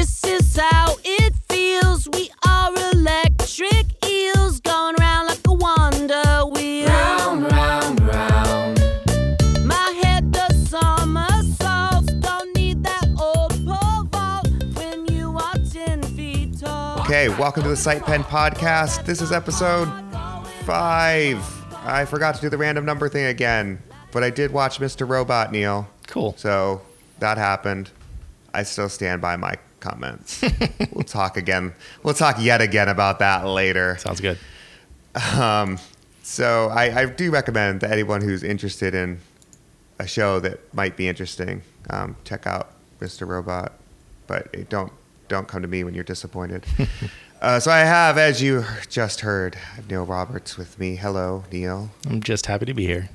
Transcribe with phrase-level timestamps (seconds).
[0.00, 2.08] This is how it feels.
[2.08, 6.88] We are electric eels going round like a wonder wheel.
[6.88, 8.80] Round, round, round.
[9.62, 12.14] My head does somersaults.
[12.14, 17.00] Don't need that old pole vault when you are 10 feet tall.
[17.00, 19.04] Okay, welcome to the SitePen Podcast.
[19.04, 19.90] This is episode
[20.64, 21.44] five.
[21.84, 23.82] I forgot to do the random number thing again,
[24.12, 25.06] but I did watch Mr.
[25.06, 25.86] Robot, Neil.
[26.06, 26.34] Cool.
[26.38, 26.80] So
[27.18, 27.90] that happened.
[28.54, 30.42] I still stand by my comments.
[30.92, 31.74] we'll talk again.
[32.02, 33.96] We'll talk yet again about that later.
[33.98, 34.38] Sounds good.
[35.34, 35.78] Um,
[36.22, 39.18] so I, I do recommend that anyone who's interested in
[39.98, 43.26] a show that might be interesting, um, check out Mr.
[43.26, 43.72] Robot.
[44.26, 44.92] But don't
[45.28, 46.66] don't come to me when you're disappointed.
[47.40, 49.56] uh, so I have, as you just heard,
[49.88, 50.96] Neil Roberts with me.
[50.96, 51.90] Hello, Neil.
[52.08, 53.08] I'm just happy to be here.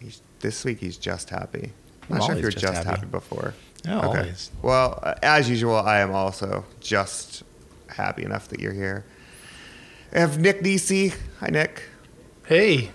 [0.00, 1.72] He's, this week he's just happy.
[2.08, 3.00] I'm I'm not sure if you're just just, happy.
[3.00, 3.06] happy.
[3.06, 3.54] before.
[3.84, 4.50] Yeah, always.
[4.62, 7.42] Well, uh, as usual, I am also just
[7.88, 9.04] happy enough that you're here.
[10.14, 11.12] I have Nick Nisi.
[11.40, 11.82] Hi, Nick.
[12.46, 12.90] Hey,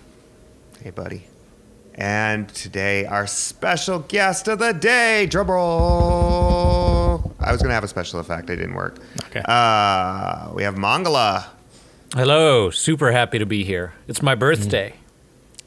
[0.82, 1.26] Hey, buddy.
[1.94, 7.32] And today, our special guest of the day, drumroll.
[7.38, 8.98] I was going to have a special effect, it didn't work.
[9.26, 9.42] Okay.
[9.44, 11.44] Uh, we have Mangala.
[12.14, 13.92] Hello, super happy to be here.
[14.08, 14.94] It's my birthday.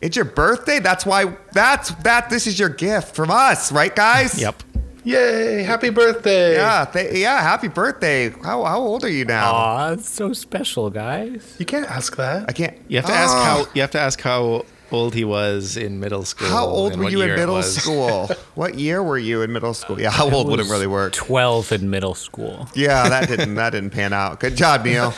[0.01, 0.79] It's your birthday.
[0.79, 1.37] That's why.
[1.53, 2.31] That's that.
[2.31, 4.41] This is your gift from us, right, guys?
[4.41, 4.63] Yep.
[5.03, 6.53] Yay, happy birthday.
[6.53, 6.85] Yeah.
[6.85, 7.41] Th- yeah.
[7.41, 8.29] Happy birthday.
[8.29, 9.51] How how old are you now?
[9.53, 11.55] Aw, it's so special, guys.
[11.59, 12.45] You can't ask that.
[12.49, 12.77] I can't.
[12.87, 15.99] You have to ask Oh, how you have to ask how old he was in
[15.99, 16.47] middle school.
[16.49, 17.75] How old and were what you in year it middle was.
[17.75, 18.27] school?
[18.55, 19.99] what year were you in middle school?
[19.99, 21.13] Yeah, how old wouldn't was really work.
[21.13, 22.67] 12 in middle school.
[22.75, 24.39] Yeah, that didn't that didn't pan out.
[24.39, 25.11] Good job, Neil.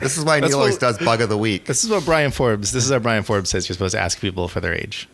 [0.00, 1.64] This is why That's Neil always what- does bug of the week.
[1.64, 2.72] This is what Brian Forbes.
[2.72, 5.08] This is how Brian Forbes says you're supposed to ask people for their age.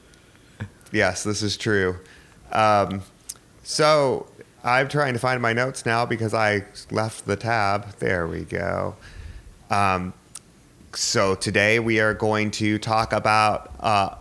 [0.91, 1.97] Yes, this is true.
[2.51, 3.03] Um,
[3.69, 4.27] so
[4.64, 7.98] I'm trying to find my notes now because I left the tab.
[7.98, 8.97] There we go.
[9.69, 10.14] Um,
[10.94, 14.14] so today we are going to talk about, uh,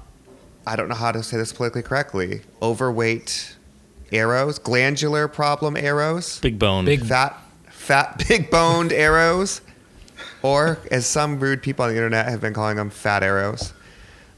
[0.68, 3.56] I don't know how to say this politically correctly, overweight
[4.12, 6.84] arrows, glandular problem arrows, Big bone.
[6.84, 9.62] Big- fat, fat, big boned arrows,
[10.44, 13.72] or as some rude people on the internet have been calling them, fat arrows.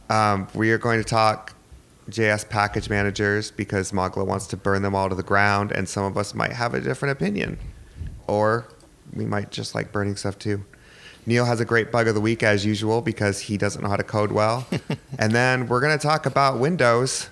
[0.07, 1.55] Um, we are going to talk
[2.09, 6.03] JS package managers because Mangala wants to burn them all to the ground, and some
[6.03, 7.57] of us might have a different opinion.
[8.27, 8.67] Or
[9.13, 10.63] we might just like burning stuff too.
[11.25, 13.95] Neil has a great bug of the week as usual because he doesn't know how
[13.95, 14.67] to code well.
[15.19, 17.29] and then we're going to talk about Windows.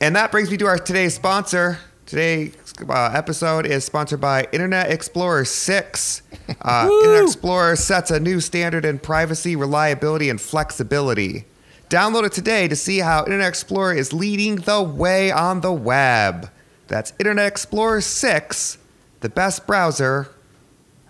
[0.00, 1.78] And that brings me to our today's sponsor.
[2.06, 2.56] Today's
[2.88, 6.22] uh, episode is sponsored by Internet Explorer 6.
[6.60, 11.44] Uh, Internet Explorer sets a new standard in privacy, reliability, and flexibility.
[11.92, 16.48] Download it today to see how Internet Explorer is leading the way on the web.
[16.88, 18.78] That's Internet Explorer 6,
[19.20, 20.30] the best browser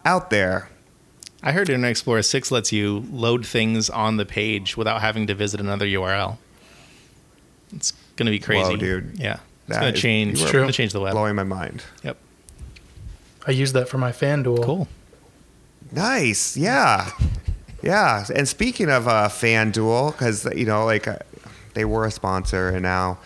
[0.04, 0.70] out there.
[1.40, 5.36] I heard Internet Explorer 6 lets you load things on the page without having to
[5.36, 6.38] visit another URL.
[7.72, 8.70] It's going to be crazy.
[8.70, 9.20] Whoa, dude.
[9.20, 9.38] Yeah.
[9.68, 10.38] It's going to is- change.
[10.40, 11.12] you It's are going to change the web.
[11.12, 11.84] Blowing my mind.
[12.02, 12.16] Yep.
[13.46, 14.64] I use that for my FanDuel.
[14.64, 14.88] Cool.
[15.92, 16.56] Nice.
[16.56, 17.08] Yeah.
[17.82, 18.24] Yeah.
[18.34, 21.18] And speaking of uh, FanDuel, because, you know, like uh,
[21.74, 23.18] they were a sponsor and now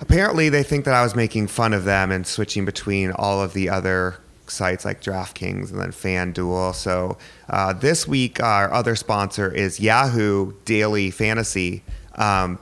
[0.00, 3.52] apparently they think that I was making fun of them and switching between all of
[3.52, 4.18] the other
[4.48, 6.74] sites like DraftKings and then FanDuel.
[6.74, 7.16] So
[7.48, 11.82] uh, this week, our other sponsor is Yahoo Daily Fantasy.
[12.16, 12.58] Um,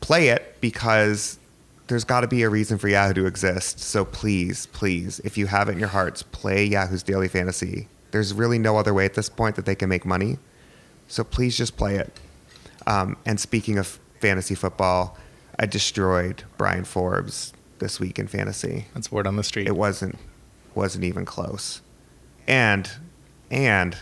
[0.00, 1.38] play it because
[1.88, 3.80] there's got to be a reason for Yahoo to exist.
[3.80, 7.88] So please, please, if you have it in your hearts, play Yahoo's Daily Fantasy.
[8.10, 10.38] There's really no other way at this point that they can make money.
[11.08, 12.12] So please just play it.
[12.86, 15.16] Um, and speaking of fantasy football,
[15.58, 18.86] I destroyed Brian Forbes this week in fantasy.
[18.94, 19.66] That's word on the street.
[19.66, 20.16] It wasn't
[20.74, 21.80] wasn't even close.
[22.46, 22.90] And
[23.50, 23.96] and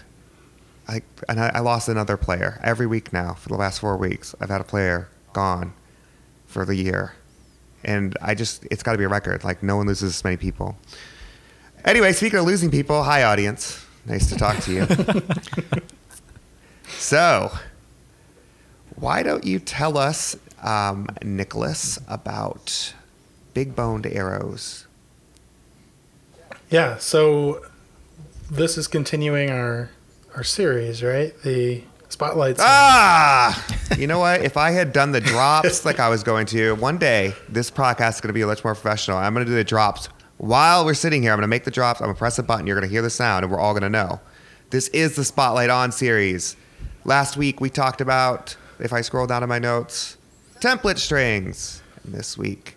[0.88, 4.34] I and I, I lost another player every week now for the last four weeks.
[4.40, 5.72] I've had a player gone
[6.46, 7.14] for the year,
[7.84, 9.44] and I just it's got to be a record.
[9.44, 10.76] Like no one loses this many people.
[11.84, 14.86] Anyway, speaking of losing people, hi audience, nice to talk to you.
[16.88, 17.52] so,
[18.96, 22.94] why don't you tell us, um, Nicholas, about
[23.54, 24.86] big boned arrows?
[26.70, 27.64] Yeah, so
[28.50, 29.90] this is continuing our
[30.34, 31.34] our series, right?
[31.42, 32.60] The spotlights.
[32.62, 33.66] Ah,
[33.96, 34.42] you know what?
[34.44, 38.16] If I had done the drops like I was going to, one day this podcast
[38.16, 39.16] is going to be a much more professional.
[39.18, 41.32] I'm going to do the drops while we're sitting here.
[41.32, 42.00] I'm going to make the drops.
[42.00, 42.66] I'm going to press a button.
[42.66, 44.20] You're going to hear the sound, and we're all going to know.
[44.70, 46.56] This is the Spotlight On series.
[47.04, 50.16] Last week we talked about, if I scroll down to my notes,
[50.60, 51.82] template strings.
[52.04, 52.76] And this week,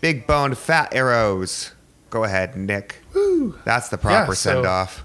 [0.00, 1.72] big boned fat arrows
[2.14, 3.02] Go ahead, Nick.
[3.12, 3.58] Woo!
[3.64, 5.04] That's the proper so- send off.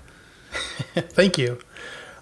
[0.93, 1.57] Thank you.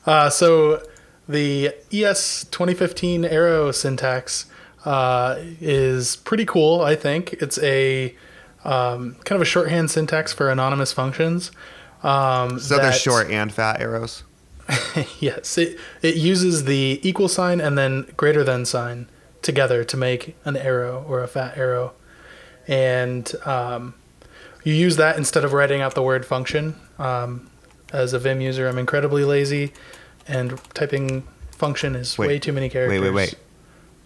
[0.05, 0.81] Uh, so
[1.27, 4.45] the ES 2015 arrow syntax
[4.85, 6.79] uh, is pretty cool.
[6.79, 8.15] I think it's a
[8.65, 11.51] um, kind of a shorthand syntax for anonymous functions.
[12.03, 14.23] Um, So they're short and fat arrows.
[15.19, 19.07] Yes, it it uses the equal sign and then greater than sign
[19.41, 21.93] together to make an arrow or a fat arrow,
[22.67, 23.93] and um,
[24.63, 26.75] you use that instead of writing out the word function.
[26.99, 27.49] Um,
[27.93, 29.71] as a Vim user, I'm incredibly lazy,
[30.27, 32.99] and typing function is Wait, way too many characters.
[32.99, 33.35] Wait, wait, wait.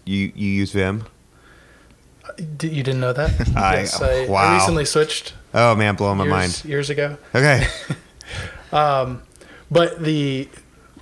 [0.04, 1.06] You you use Vim?
[2.38, 3.52] You didn't know that?
[3.56, 4.36] I- yes, I, wow.
[4.52, 6.64] I recently switched Oh man, blowing my years, mind.
[6.64, 7.18] years ago.
[7.34, 7.66] Okay.
[9.70, 10.48] But the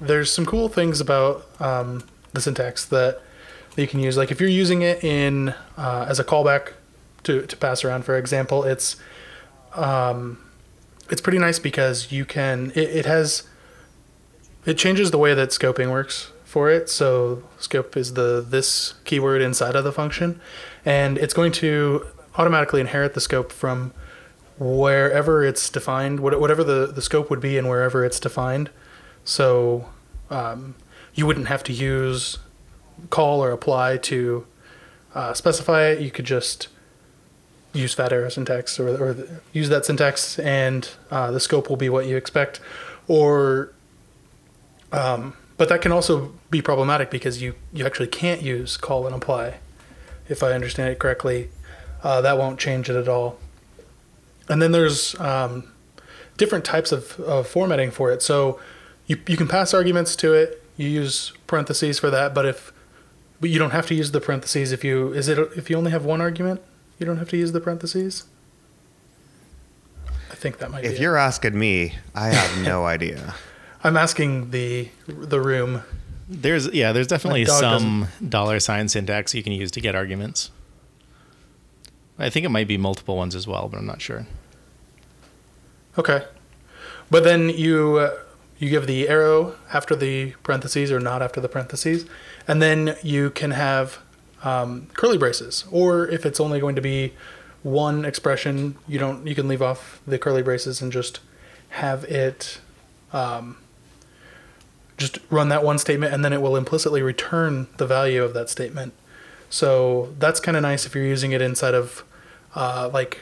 [0.01, 3.21] there's some cool things about um, the syntax that,
[3.75, 4.17] that you can use.
[4.17, 6.73] Like if you're using it in uh, as a callback
[7.25, 8.97] to, to pass around, for example, it's
[9.75, 10.39] um,
[11.11, 13.43] it's pretty nice because you can it, it has
[14.65, 16.89] it changes the way that scoping works for it.
[16.89, 20.41] So scope is the this keyword inside of the function,
[20.85, 22.07] and it's going to
[22.37, 23.93] automatically inherit the scope from
[24.59, 28.71] wherever it's defined, whatever the, the scope would be and wherever it's defined.
[29.25, 29.89] So
[30.29, 30.75] um,
[31.15, 32.39] you wouldn't have to use
[33.09, 34.47] call or apply to
[35.15, 36.01] uh, specify it.
[36.01, 36.69] You could just
[37.73, 41.77] use fat arrow syntax or, or the, use that syntax and uh, the scope will
[41.77, 42.61] be what you expect.
[43.09, 43.73] Or,
[44.93, 49.15] um, but that can also be problematic because you, you actually can't use call and
[49.15, 49.61] apply.
[50.31, 51.51] If I understand it correctly,
[52.03, 53.39] uh, that won't change it at all.
[54.49, 55.71] And then there's um,
[56.37, 58.23] different types of, of formatting for it.
[58.23, 58.59] So
[59.07, 60.63] you, you can pass arguments to it.
[60.77, 62.73] You use parentheses for that, but if
[63.41, 65.91] but you don't have to use the parentheses if you is it if you only
[65.91, 66.63] have one argument,
[66.99, 68.25] you don't have to use the parentheses.
[70.31, 70.97] I think that might if be.
[70.97, 71.01] it.
[71.01, 73.35] you're asking me, I have no idea.
[73.83, 75.83] I'm asking the the room.
[76.33, 80.53] There's yeah, there's definitely some dollar sign syntax you can use to get arguments.
[82.21, 84.27] I think it might be multiple ones as well, but I'm not sure.
[85.99, 86.25] Okay,
[87.11, 88.17] but then you uh,
[88.61, 92.07] you give the arrow after the parentheses or not after the parentheses,
[92.47, 93.99] and then you can have
[94.45, 95.65] um, curly braces.
[95.73, 97.13] Or if it's only going to be
[97.65, 101.19] one expression, you don't you can leave off the curly braces and just
[101.71, 102.61] have it
[103.13, 103.57] um,
[105.01, 108.49] just run that one statement, and then it will implicitly return the value of that
[108.51, 108.93] statement.
[109.49, 112.05] So that's kind of nice if you're using it inside of
[112.55, 113.19] uh, like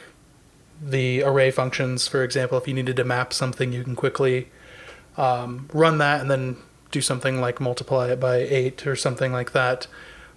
[0.83, 4.49] the array functions, for example, if you needed to map something, you can quickly
[5.17, 6.57] um, run that and then
[6.91, 9.87] do something like multiply it by eight or something like that.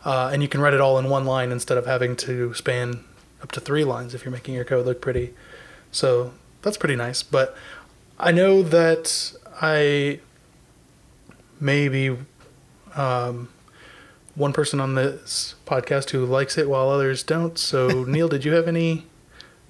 [0.06, 3.04] Uh, and you can write it all in one line instead of having to span
[3.42, 5.34] up to three lines if you're making your code look pretty.
[5.92, 7.24] So that's pretty nice.
[7.24, 7.56] But
[8.20, 10.20] I know that I
[11.62, 12.18] may be
[12.96, 13.50] um,
[14.36, 17.58] one person on this podcast who likes it while others don't.
[17.58, 19.06] So, Neil, did you have any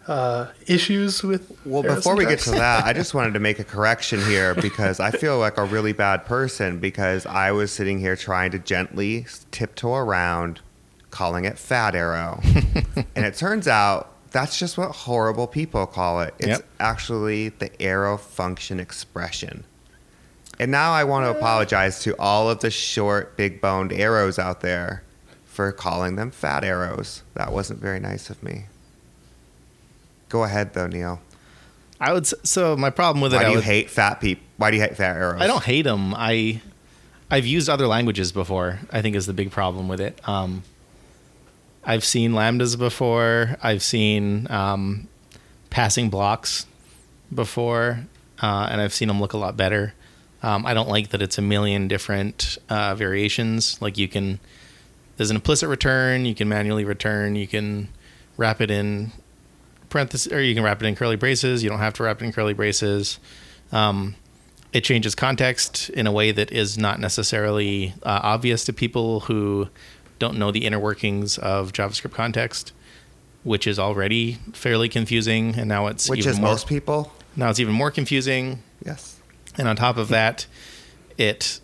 [0.08, 1.52] uh, issues with?
[1.66, 4.56] Well, arrow before we get to that, I just wanted to make a correction here
[4.56, 8.60] because I feel like a really bad person because I was sitting here trying to
[8.60, 10.62] gently tiptoe around
[11.12, 12.40] calling it fat arrow.
[13.16, 16.34] and it turns out that's just what horrible people call it.
[16.40, 16.66] It's Yep.
[16.80, 19.66] actually the arrow function expression.
[20.61, 24.61] And now I want to apologize to all of the short, big boned arrows out
[24.61, 25.01] there
[25.44, 27.23] for calling them fat arrows.
[27.33, 28.65] That wasn't very nice of me.
[30.30, 31.19] Go ahead, though, Neil.
[31.99, 33.37] I would so my problem with it.
[33.37, 34.44] Why do you would- hate fat people?
[34.57, 35.41] Why do you hate fat arrows?
[35.41, 36.13] I don't hate them.
[36.15, 36.61] I
[37.31, 38.81] I've used other languages before.
[38.91, 40.21] I think is the big problem with it.
[40.30, 40.61] Um,
[41.83, 43.57] I've seen lambdas before.
[43.63, 45.07] I've seen um,
[45.71, 46.68] passing blocks
[47.33, 48.06] before,
[48.44, 49.95] uh, and I've seen them look a lot better.
[50.44, 53.80] Um, I don't like that it's a million different uh, variations.
[53.81, 54.40] Like you can,
[55.18, 56.26] there's an implicit return.
[56.26, 57.36] You can manually return.
[57.36, 57.90] You can
[58.38, 59.12] wrap it in
[59.90, 61.64] parentheses, or you can wrap it in curly braces.
[61.64, 63.19] You don't have to wrap it in curly braces.
[63.71, 64.16] Um,
[64.74, 69.68] it changes context in a way that is not necessarily uh, obvious to people who
[70.18, 72.71] don't know the inner workings of JavaScript context,
[73.44, 75.56] which is already fairly confusing.
[75.57, 77.12] And now it's Which even is more, most people.
[77.36, 78.64] now it's even more confusing.
[78.86, 79.19] Yes.
[79.58, 80.46] And on top of that,
[81.18, 81.60] it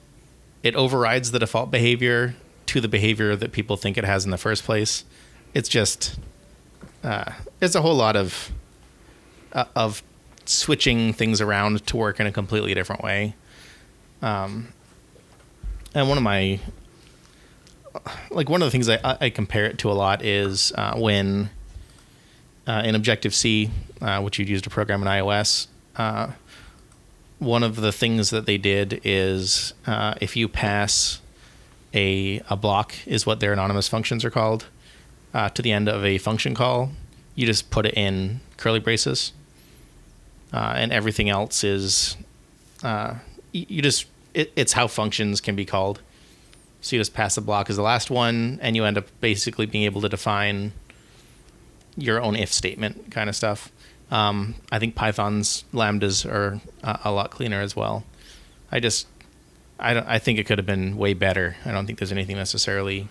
[0.64, 2.36] it overrides the default behavior
[2.68, 5.06] to the behavior that people think it has in the first place.
[5.54, 6.20] It's just
[7.04, 8.52] uh, it's a whole lot of
[9.54, 10.04] uh, of
[10.46, 13.36] switching things around to work in a completely different way.
[14.22, 14.70] Um,
[15.94, 16.60] and one of my
[18.30, 21.50] like one of the things I, I compare it to a lot is uh, when
[22.68, 26.32] uh, in Objective C, uh, which you'd use to program in iOS, uh,
[27.40, 31.22] one of the things that they did is uh, if you pass
[31.94, 34.66] a a block is what their anonymous functions are called
[35.34, 36.92] uh, to the end of a function call,
[37.36, 39.34] you just put it in curly braces,
[40.54, 42.18] uh, and everything else is
[42.84, 43.16] uh,
[43.52, 46.02] you just it, it's how functions can be called.
[46.82, 49.66] So you just pass the block as the last one, and you end up basically
[49.66, 50.74] being able to define
[51.96, 53.72] your own if statement kind of stuff.
[54.10, 58.06] Um, I think Python's lambdas are uh, a lot cleaner as well.
[58.72, 59.08] I just,
[59.80, 61.58] I don't, I think it could have been way better.
[61.66, 63.08] I don't think there's anything necessarily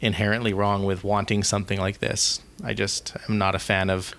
[0.00, 2.40] inherently wrong with wanting something like this.
[2.64, 4.14] I just am not a fan of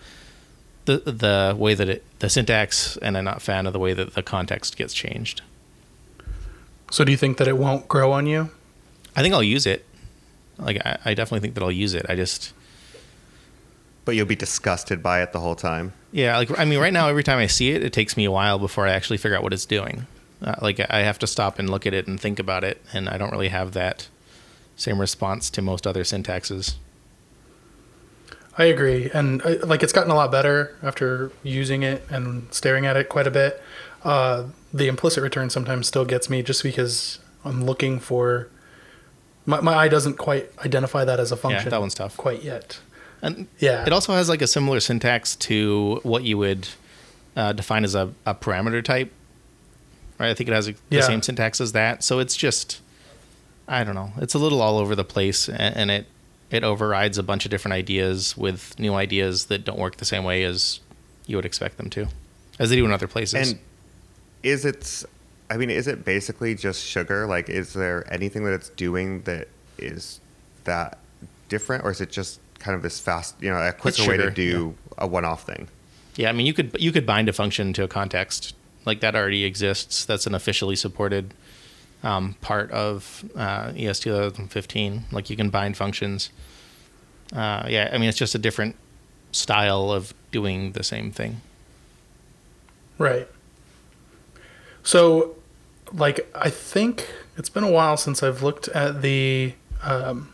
[0.86, 3.94] the the way that it the syntax, and I'm not a fan of the way
[3.94, 5.42] that the context gets changed.
[6.92, 8.50] So do you think that it won't grow on you?
[9.16, 9.86] I think I'll use it.
[10.58, 12.06] Like I, I definitely think that I'll use it.
[12.10, 12.54] I just
[14.04, 15.94] But you'll be disgusted by it the whole time.
[16.12, 18.32] Yeah, like I mean, right now, every time I see it, it takes me a
[18.32, 20.08] while before I actually figure out what it's doing.
[20.42, 23.08] Uh, like I have to stop and look at it and think about it, and
[23.08, 24.08] I don't really have that
[24.76, 26.76] same response to most other syntaxes.
[28.58, 32.86] I agree, and uh, like it's gotten a lot better after using it and staring
[32.86, 33.62] at it quite a bit.
[34.04, 38.50] Uh, the implicit return sometimes still gets me just because I'm looking for.
[39.46, 41.66] My, my eye doesn't quite identify that as a function.
[41.66, 42.18] Yeah, that one's tough.
[42.18, 42.80] Quite yet.
[43.22, 43.86] And Yeah.
[43.86, 46.68] it also has like a similar syntax to what you would
[47.36, 49.12] uh, define as a, a parameter type.
[50.20, 51.02] Right, I think it has a, the Yeah.
[51.02, 52.04] same syntax as that.
[52.04, 52.82] So it's just,
[53.68, 56.08] I don't know, it's a little all over the place, and, and it
[56.52, 60.26] it overrides a bunch of different ideas with new ideas that don't work the same
[60.26, 60.82] way as
[61.26, 62.08] you would expect them to,
[62.60, 63.52] as they do in other places.
[63.52, 63.60] And
[64.44, 65.06] is it?
[65.50, 67.26] I mean, is it basically just sugar?
[67.26, 69.48] Like, is there anything that it's doing that
[69.78, 70.20] is
[70.66, 70.98] that
[71.48, 74.24] different, or is it just kind of this fast, you know, a quicker way to
[74.24, 75.68] sugar, do a one-off thing?
[76.16, 79.16] Yeah, I mean, you could you could bind a function to a context like that
[79.16, 80.06] already exists.
[80.06, 81.34] That's an officially supported
[82.04, 85.06] um, part of uh, ES 2015.
[85.12, 86.30] Like you can bind functions.
[87.34, 88.76] Uh, yeah, I mean, it's just a different
[89.32, 91.42] style of doing the same thing.
[92.98, 93.28] Right.
[94.84, 95.36] So,
[95.94, 99.54] like, I think it's been a while since I've looked at the
[99.84, 100.34] um,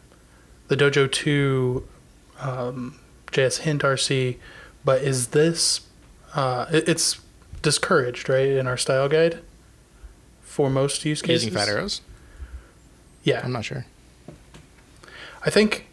[0.68, 1.88] the Dojo Two
[2.40, 3.00] um,
[3.32, 4.38] JS Hint RC,
[4.86, 5.82] but is this
[6.36, 7.20] uh, it- it's
[7.62, 9.40] discouraged, right, in our style guide
[10.42, 11.46] for most use cases?
[11.46, 12.02] Using fat arrows?
[13.24, 13.86] Yeah, I'm not sure.
[15.46, 15.88] I think,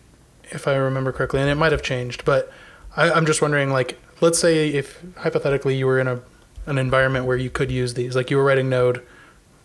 [0.50, 2.52] if I remember correctly, and it might have changed, but
[2.96, 6.20] I, I'm just wondering, like, let's say if hypothetically you were in a
[6.66, 9.02] an environment where you could use these, like you were writing Node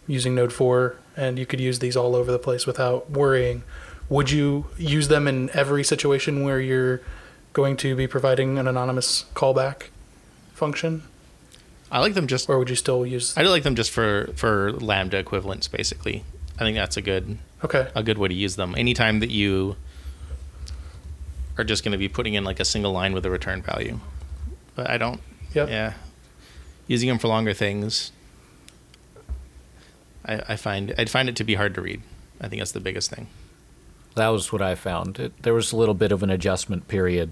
[0.06, 3.64] using Node four, and you could use these all over the place without worrying.
[4.10, 7.02] Would you use them in every situation where you're
[7.54, 9.88] going to be providing an anonymous callback
[10.54, 11.04] function,
[11.92, 12.50] I like them just.
[12.50, 13.36] or would you still use?
[13.38, 16.24] I do like them just for for lambda equivalents, basically.
[16.58, 18.76] I think that's a good Okay, a good way to use them.
[18.78, 19.76] Anytime that you
[21.58, 24.00] are just going to be putting in like a single line with a return value,
[24.76, 25.22] but I don't.
[25.54, 25.70] Yep.
[25.70, 25.94] Yeah,
[26.88, 28.12] using them for longer things,
[30.24, 32.02] I, I find I'd find it to be hard to read.
[32.40, 33.28] I think that's the biggest thing.
[34.16, 35.20] That was what I found.
[35.20, 37.32] It, there was a little bit of an adjustment period,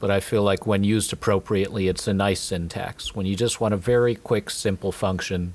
[0.00, 3.14] but I feel like when used appropriately, it's a nice syntax.
[3.14, 5.54] When you just want a very quick, simple function,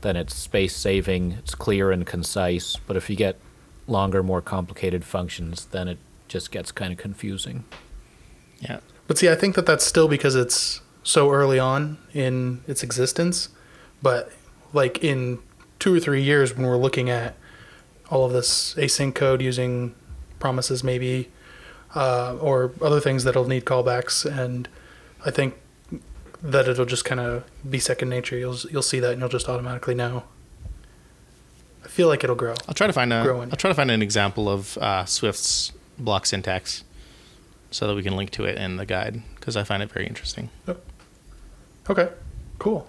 [0.00, 2.76] then it's space saving, it's clear and concise.
[2.76, 3.38] But if you get
[3.86, 7.64] longer, more complicated functions, then it just gets kind of confusing.
[8.60, 12.82] Yeah, But see, I think that that's still because it's so early on in its
[12.82, 13.48] existence.
[14.02, 14.32] But
[14.72, 15.38] like in
[15.78, 17.34] two or three years, when we're looking at
[18.10, 19.94] all of this async code using
[20.38, 21.28] promises, maybe,
[21.94, 24.68] uh, or other things that'll need callbacks, and
[25.24, 25.54] I think
[26.42, 28.36] that it'll just kind of be second nature.
[28.36, 30.24] You'll you'll see that, and you'll just automatically know.
[31.84, 32.54] I feel like it'll grow.
[32.68, 33.22] I'll try to find a.
[33.22, 33.50] Growing.
[33.50, 36.84] will try to find an example of uh, Swift's block syntax,
[37.70, 40.06] so that we can link to it in the guide because I find it very
[40.06, 40.50] interesting.
[40.66, 40.84] Yep.
[41.90, 42.08] Okay,
[42.58, 42.88] cool.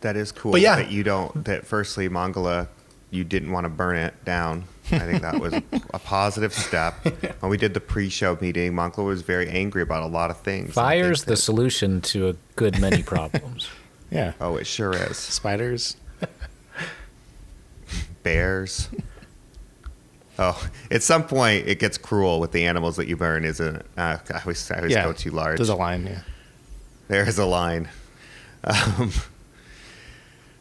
[0.00, 0.52] That is cool.
[0.52, 0.76] But yeah.
[0.76, 1.44] that you don't.
[1.44, 2.68] That firstly, Mangala,
[3.10, 4.64] you didn't want to burn it down.
[4.92, 5.52] I think that was
[5.94, 6.94] a positive step.
[7.40, 10.62] When we did the pre-show meeting, Mangala was very angry about a lot of things.
[10.62, 13.68] I think Fire's the that- solution to a good many problems.
[14.12, 15.16] Yeah, Oh, it sure is.
[15.16, 15.96] spiders.
[18.24, 18.88] Bears.
[20.36, 23.86] Oh, at some point it gets cruel with the animals that you burn, isn't it?
[23.96, 25.58] Uh, I always, I always yeah, go too large.
[25.58, 26.06] There's a line.
[26.06, 26.22] Yeah.
[27.08, 27.88] There is a line.
[28.64, 29.12] Um,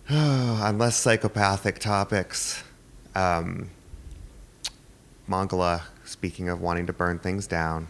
[0.11, 2.63] on less psychopathic topics,
[3.13, 3.69] um,
[5.29, 7.87] Mangala speaking of wanting to burn things down,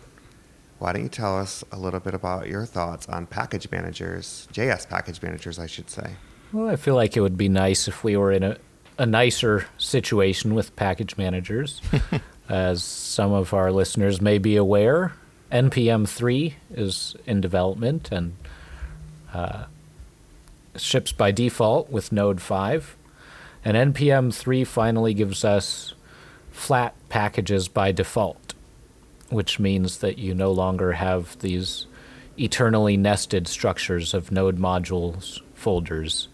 [0.79, 4.89] why don't you tell us a little bit about your thoughts on package managers, JS
[4.89, 6.15] package managers, I should say?
[6.51, 8.57] Well, I feel like it would be nice if we were in a,
[8.97, 11.81] a nicer situation with package managers.
[12.49, 15.13] As some of our listeners may be aware,
[15.51, 18.35] NPM 3 is in development and
[19.33, 19.65] uh,
[20.81, 22.95] ships by default with Node 5.
[23.63, 25.93] And NPM 3 finally gives us
[26.51, 28.53] flat packages by default,
[29.29, 31.87] which means that you no longer have these
[32.37, 36.29] eternally nested structures of node modules folders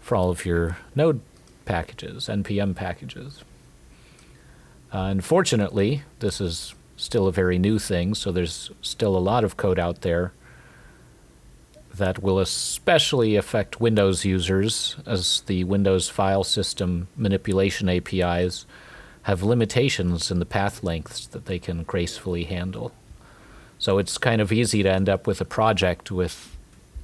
[0.00, 1.20] for all of your node
[1.64, 3.44] packages, NPM packages.
[4.92, 9.56] Uh, unfortunately, this is still a very new thing, so there's still a lot of
[9.56, 10.32] code out there
[12.02, 18.66] that will especially affect Windows users, as the Windows file system manipulation APIs
[19.22, 22.92] have limitations in the path lengths that they can gracefully handle.
[23.78, 26.56] So it's kind of easy to end up with a project with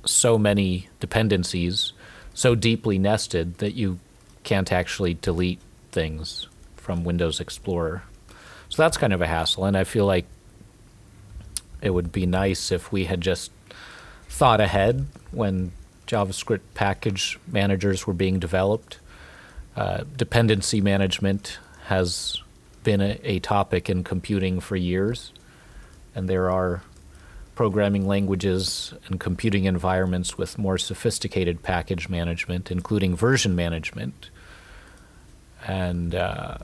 [0.05, 1.93] so many dependencies,
[2.35, 4.01] so deeply nested that you
[4.43, 5.61] can't actually delete
[5.93, 8.03] things from Windows Explorer.
[8.69, 10.27] So that's kind of a hassle, and I feel like
[11.81, 13.53] it would be nice if we had just
[14.29, 15.73] thought ahead when
[16.07, 18.99] JavaScript package managers were being developed.
[19.77, 22.41] Uh, dependency management has
[22.85, 25.33] been a, a topic in computing for years,
[26.15, 26.83] and there are
[27.55, 34.31] programming languages and computing environments with more sophisticated package management, including version management.
[35.67, 36.59] And uh,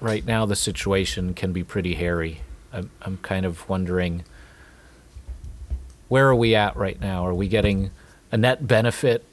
[0.00, 2.40] right now, the situation can be pretty hairy.
[2.72, 4.24] I'm, I'm kind of wondering
[6.10, 7.24] where are we at right now?
[7.24, 7.92] Are we getting
[8.32, 9.24] a net benefit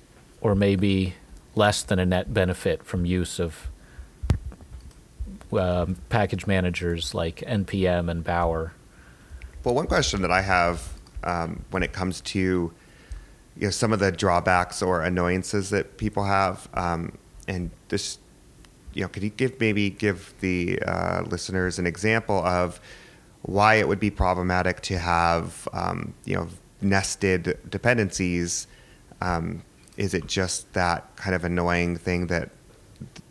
[0.42, 1.16] or maybe
[1.56, 3.68] less than a net benefit from use of
[5.52, 8.74] um, package managers like NPM and Bower?
[9.64, 10.88] Well, one question that I have
[11.24, 12.72] um, when it comes to you
[13.56, 18.20] know some of the drawbacks or annoyances that people have, um, and this,
[18.94, 22.80] you know, could you give maybe give the uh, listeners an example of
[23.42, 26.48] why it would be problematic to have um, you know
[26.82, 28.68] nested dependencies?
[29.22, 29.64] Um,
[29.98, 32.52] is it just that kind of annoying thing that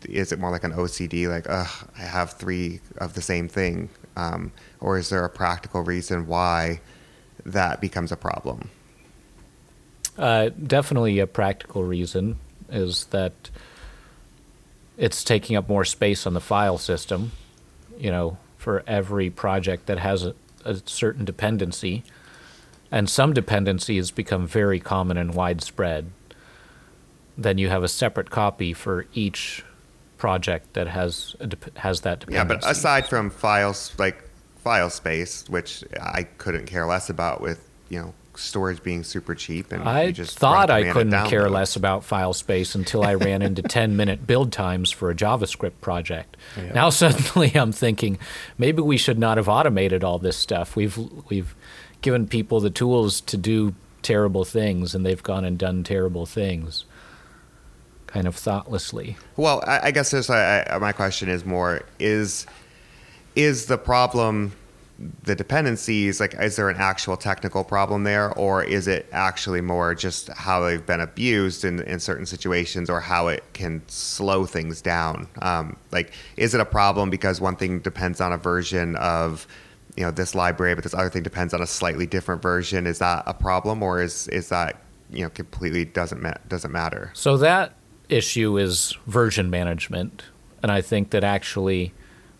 [0.07, 3.89] is it more like an OCD, like, ugh, I have three of the same thing?
[4.15, 6.81] Um, or is there a practical reason why
[7.45, 8.69] that becomes a problem?
[10.17, 12.37] Uh, definitely a practical reason
[12.69, 13.49] is that
[14.97, 17.31] it's taking up more space on the file system.
[17.97, 22.03] You know, for every project that has a, a certain dependency,
[22.91, 26.11] and some dependencies become very common and widespread.
[27.37, 29.63] Then you have a separate copy for each
[30.17, 32.53] project that has a dep- has that dependency.
[32.53, 34.23] Yeah, but aside from files like
[34.57, 39.71] file space, which I couldn't care less about with you know storage being super cheap
[39.71, 43.41] and I you just thought I couldn't care less about file space until I ran
[43.41, 46.37] into 10 minute build times for a JavaScript project.
[46.73, 48.19] Now suddenly I'm thinking
[48.57, 50.75] maybe we should not have automated all this stuff.
[50.75, 50.97] We've
[51.29, 51.55] we've
[52.01, 56.85] given people the tools to do terrible things and they've gone and done terrible things
[58.07, 59.17] kind of thoughtlessly.
[59.35, 62.47] Well, I, I guess this, I, I, my question is more: is
[63.35, 64.53] is the problem
[65.23, 66.19] the dependencies?
[66.19, 70.61] Like, is there an actual technical problem there, or is it actually more just how
[70.61, 75.27] they've been abused in, in certain situations, or how it can slow things down?
[75.41, 79.47] Um, like, is it a problem because one thing depends on a version of
[79.97, 82.85] you know this library, but this other thing depends on a slightly different version?
[82.85, 84.77] Is that a problem, or is is that
[85.11, 87.11] you know completely doesn't ma- doesn't matter?
[87.13, 87.73] So that
[88.07, 90.23] issue is version management.
[90.63, 91.93] And I think that actually,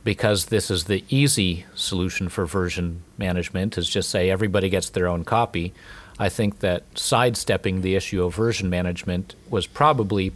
[0.03, 5.07] because this is the easy solution for version management, is just say everybody gets their
[5.07, 5.73] own copy.
[6.19, 10.31] I think that sidestepping the issue of version management was probably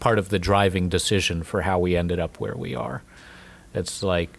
[0.00, 3.02] part of the driving decision for how we ended up where we are.
[3.74, 4.38] It's like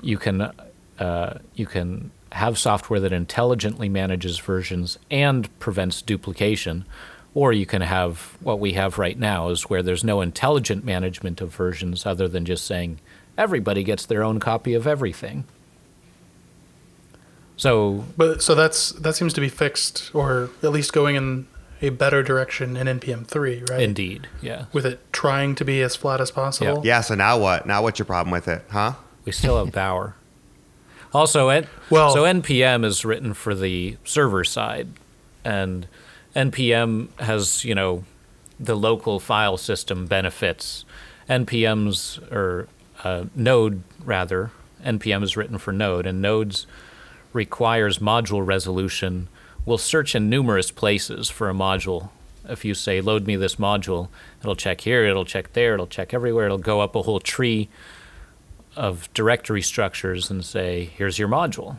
[0.00, 0.50] you can
[0.98, 6.84] uh, you can have software that intelligently manages versions and prevents duplication,
[7.34, 11.40] or you can have what we have right now is where there's no intelligent management
[11.40, 12.98] of versions other than just saying
[13.38, 15.44] everybody gets their own copy of everything.
[17.56, 21.46] So But so that's that seems to be fixed, or at least going in
[21.80, 23.80] a better direction in NPM three, right?
[23.80, 26.82] indeed, yeah, With it trying to be as flat as possible.
[26.84, 27.00] Yeah.
[27.02, 27.66] So now what?
[27.66, 28.94] Now what's your problem with it, huh?
[29.26, 30.14] we still have Bower.
[31.16, 34.88] Also, N- Well- so NPM is written for the server side,
[35.44, 35.86] and
[36.34, 38.04] NPM has you know
[38.60, 40.84] the local file system benefits.
[41.28, 42.68] NPM's or
[43.02, 44.50] uh, Node rather
[44.84, 46.66] npm is written for Node, and Node's
[47.32, 49.28] requires module resolution
[49.64, 52.10] will search in numerous places for a module.
[52.48, 54.08] If you say, load me this module,
[54.40, 57.68] it'll check here, it'll check there, it'll check everywhere, it'll go up a whole tree
[58.76, 61.76] of directory structures and say, here's your module.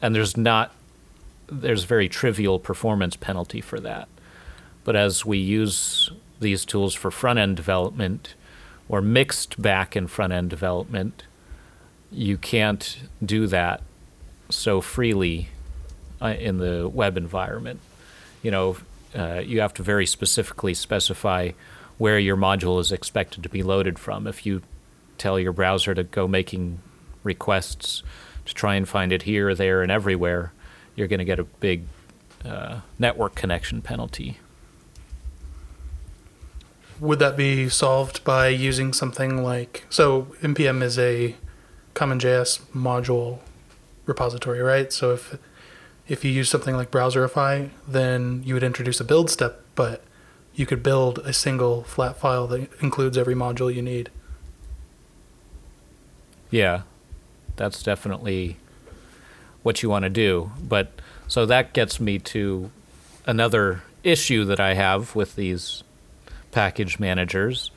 [0.00, 0.74] And there's not,
[1.46, 4.08] there's very trivial performance penalty for that.
[4.84, 8.34] But as we use these tools for front end development
[8.88, 11.24] or mixed back and front end development,
[12.10, 13.82] you can't do that
[14.48, 15.48] so freely
[16.22, 17.80] uh, in the web environment.
[18.42, 18.76] You know,
[19.14, 21.50] uh, you have to very specifically specify
[21.98, 24.26] where your module is expected to be loaded from.
[24.26, 24.62] If you
[25.18, 26.80] tell your browser to go making
[27.22, 28.02] requests
[28.44, 30.52] to try and find it here, there, and everywhere,
[30.96, 31.84] you're going to get a big
[32.44, 34.38] uh, network connection penalty.
[37.00, 41.36] Would that be solved by using something like so npm is a
[41.94, 43.38] CommonJS module
[44.06, 44.92] repository, right?
[44.92, 45.38] So if
[46.08, 50.02] if you use something like Browserify, then you would introduce a build step, but
[50.54, 54.10] you could build a single flat file that includes every module you need.
[56.50, 56.82] Yeah,
[57.56, 58.56] that's definitely
[59.62, 60.50] what you want to do.
[60.60, 62.70] But so that gets me to
[63.26, 65.82] another issue that I have with these
[66.50, 67.70] package managers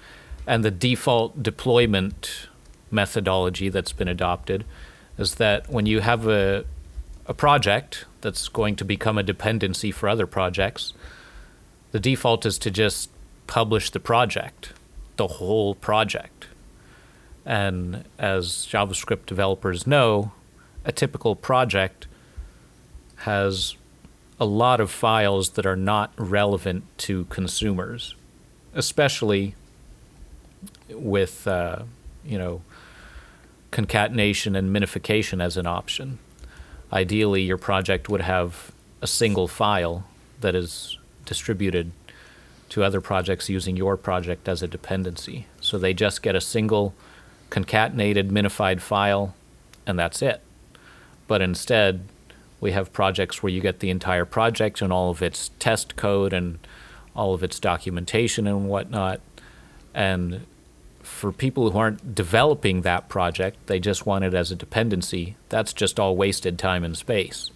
[0.48, 2.48] and the default deployment
[2.90, 4.66] methodology that's been adopted
[5.18, 6.66] is that when you have a,
[7.26, 10.94] a project that's going to become a dependency for other projects,
[11.92, 13.10] the default is to just
[13.48, 14.74] publish the project,
[15.18, 16.48] the whole project.
[17.46, 20.32] And as JavaScript developers know,
[20.86, 22.08] a typical project
[23.18, 23.76] has
[24.40, 28.16] a lot of files that are not relevant to consumers,
[28.74, 29.56] especially
[30.90, 31.84] with, uh,
[32.26, 32.62] you know,
[33.70, 36.20] concatenation and minification as an option.
[36.92, 40.06] Ideally, your project would have a single file
[40.42, 41.92] that is distributed
[42.70, 45.46] to other projects using your project as a dependency.
[45.60, 46.94] So they just get a single
[47.52, 49.36] concatenated minified file,
[49.86, 50.42] and that's it.
[51.28, 52.06] But instead,
[52.60, 56.34] we have projects where you get the entire project and all of its test code
[56.34, 56.58] and
[57.16, 59.22] all of its documentation and whatnot.
[59.94, 60.46] And
[61.04, 65.74] for people who aren't developing that project, they just want it as a dependency, that's
[65.74, 67.52] just all wasted time and space.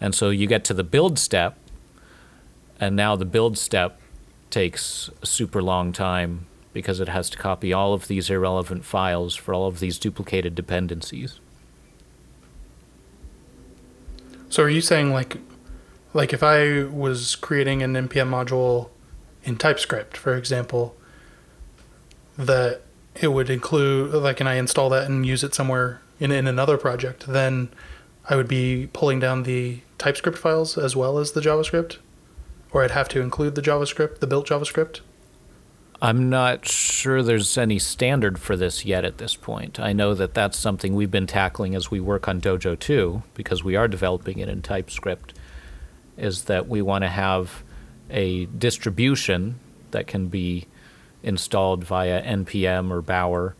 [0.00, 1.56] And so you get to the build step,
[2.80, 4.00] and now the build step
[4.50, 6.46] takes a super long time
[6.78, 10.54] because it has to copy all of these irrelevant files for all of these duplicated
[10.54, 11.40] dependencies.
[14.48, 15.38] So are you saying like
[16.14, 18.90] like if I was creating an npm module
[19.42, 20.96] in TypeScript, for example,
[22.36, 22.82] that
[23.16, 26.78] it would include like and I install that and use it somewhere in in another
[26.78, 27.70] project, then
[28.30, 31.96] I would be pulling down the TypeScript files as well as the JavaScript?
[32.70, 35.00] Or I'd have to include the JavaScript, the built JavaScript?
[36.00, 39.80] I'm not sure there's any standard for this yet at this point.
[39.80, 43.64] I know that that's something we've been tackling as we work on Dojo 2 because
[43.64, 45.34] we are developing it in TypeScript
[46.18, 47.62] is that we want to have
[48.10, 49.58] a distribution
[49.90, 50.66] that can be
[51.22, 53.54] installed via npm or bower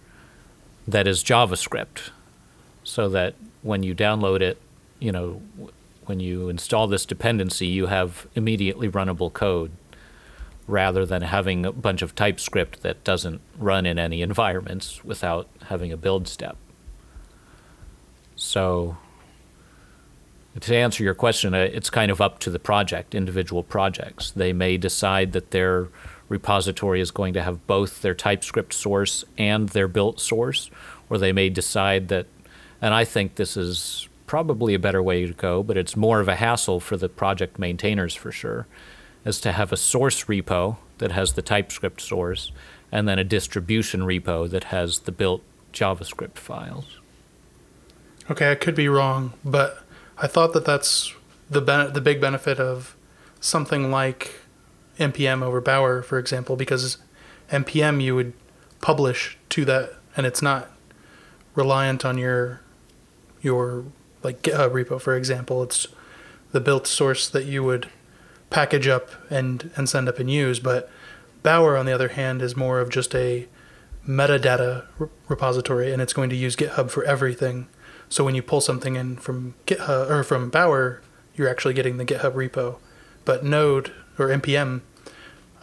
[0.86, 2.10] that is javascript
[2.84, 4.58] so that when you download it
[5.00, 5.42] you know
[6.06, 9.70] when you install this dependency you have immediately runnable code
[10.68, 15.90] rather than having a bunch of typescript that doesn't run in any environments without having
[15.90, 16.56] a build step
[18.38, 18.96] so
[20.60, 24.30] to answer your question, uh, it's kind of up to the project, individual projects.
[24.30, 25.88] They may decide that their
[26.28, 30.70] repository is going to have both their TypeScript source and their built source,
[31.10, 32.26] or they may decide that,
[32.80, 36.28] and I think this is probably a better way to go, but it's more of
[36.28, 38.66] a hassle for the project maintainers for sure,
[39.28, 42.50] is to have a source repo that has the TypeScript source
[42.90, 46.98] and then a distribution repo that has the built JavaScript files.
[48.30, 49.84] Okay, I could be wrong, but
[50.16, 51.14] I thought that that's
[51.50, 52.96] the ben- the big benefit of
[53.40, 54.34] something like
[54.98, 56.98] npm over Bower, for example, because
[57.50, 58.32] npm you would
[58.80, 60.70] publish to that, and it's not
[61.54, 62.60] reliant on your
[63.40, 63.84] your
[64.22, 65.62] like GitHub uh, repo, for example.
[65.62, 65.86] It's
[66.52, 67.88] the built source that you would
[68.50, 70.60] package up and and send up and use.
[70.60, 70.90] But
[71.42, 73.46] Bower, on the other hand, is more of just a
[74.06, 77.68] metadata re- repository, and it's going to use GitHub for everything.
[78.08, 81.02] So when you pull something in from GitHub or from Bower,
[81.36, 82.78] you're actually getting the GitHub repo.
[83.24, 84.80] But Node or npm,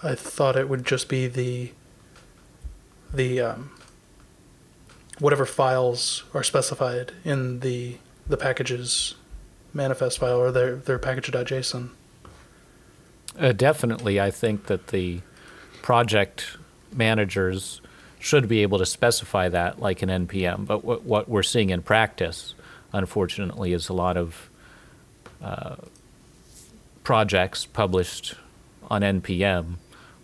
[0.04, 1.72] I thought it would just be the
[3.14, 3.72] the um,
[5.20, 9.16] whatever files are specified in the the package's
[9.74, 11.90] manifest file or their their package.json.
[13.38, 15.22] Uh, definitely, I think that the
[15.82, 16.58] project
[16.92, 17.82] managers
[18.20, 20.66] should be able to specify that like an NPM.
[20.66, 22.56] But what, what we're seeing in practice,
[22.94, 24.50] unfortunately, is a lot of
[25.44, 25.76] uh,
[27.04, 28.36] projects published
[28.90, 29.76] on NPM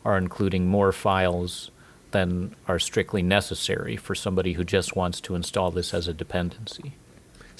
[0.03, 1.69] are including more files
[2.11, 6.93] than are strictly necessary for somebody who just wants to install this as a dependency.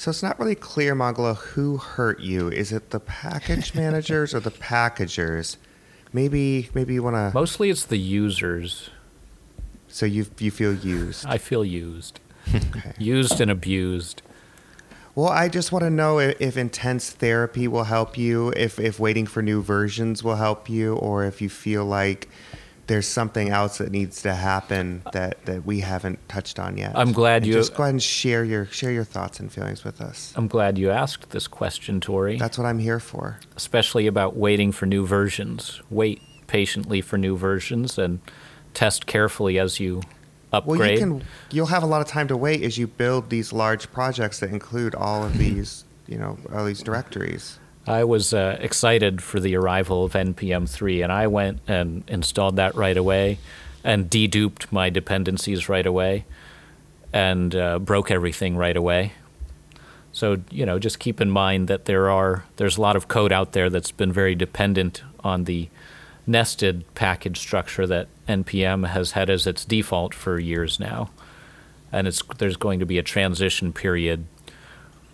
[0.01, 2.49] So it's not really clear, Mangala, who hurt you.
[2.49, 5.57] Is it the package managers or the packagers?
[6.11, 7.31] Maybe maybe you want to.
[7.35, 8.89] Mostly it's the users.
[9.87, 11.27] So you you feel used.
[11.27, 12.19] I feel used.
[12.51, 12.93] Okay.
[12.97, 14.23] Used and abused.
[15.13, 18.99] Well, I just want to know if, if intense therapy will help you, if if
[18.99, 22.27] waiting for new versions will help you, or if you feel like
[22.91, 26.91] there's something else that needs to happen that, that we haven't touched on yet.
[26.93, 29.85] I'm glad And you- just go ahead and share your share your thoughts and feelings
[29.85, 30.33] with us.
[30.35, 32.37] I'm glad you asked this question, Tori.
[32.37, 33.39] That's what I'm here for.
[33.55, 35.81] especially about waiting for new versions.
[35.89, 38.19] Wait patiently for new versions and
[38.73, 40.01] test carefully as you
[40.51, 40.79] upgrade.
[40.79, 43.53] Well, you can you'll have a lot of time to wait as you build these
[43.53, 47.57] large projects that include all of these, you know, all these directories.
[47.87, 52.57] I was uh, excited for the arrival of NPM 3, and I went and installed
[52.57, 53.39] that right away
[53.83, 56.25] and deduped my dependencies right away
[57.11, 59.13] and uh, broke everything right away.
[60.11, 63.31] So, you know, just keep in mind that there are there's a lot of code
[63.31, 65.69] out there that's been very dependent on the
[66.27, 71.09] nested package structure that npm has had as its default for years now.
[71.91, 74.25] And it's there's going to be a transition period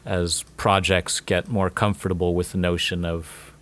[0.08, 3.54] as projects get more comfortable with the notion of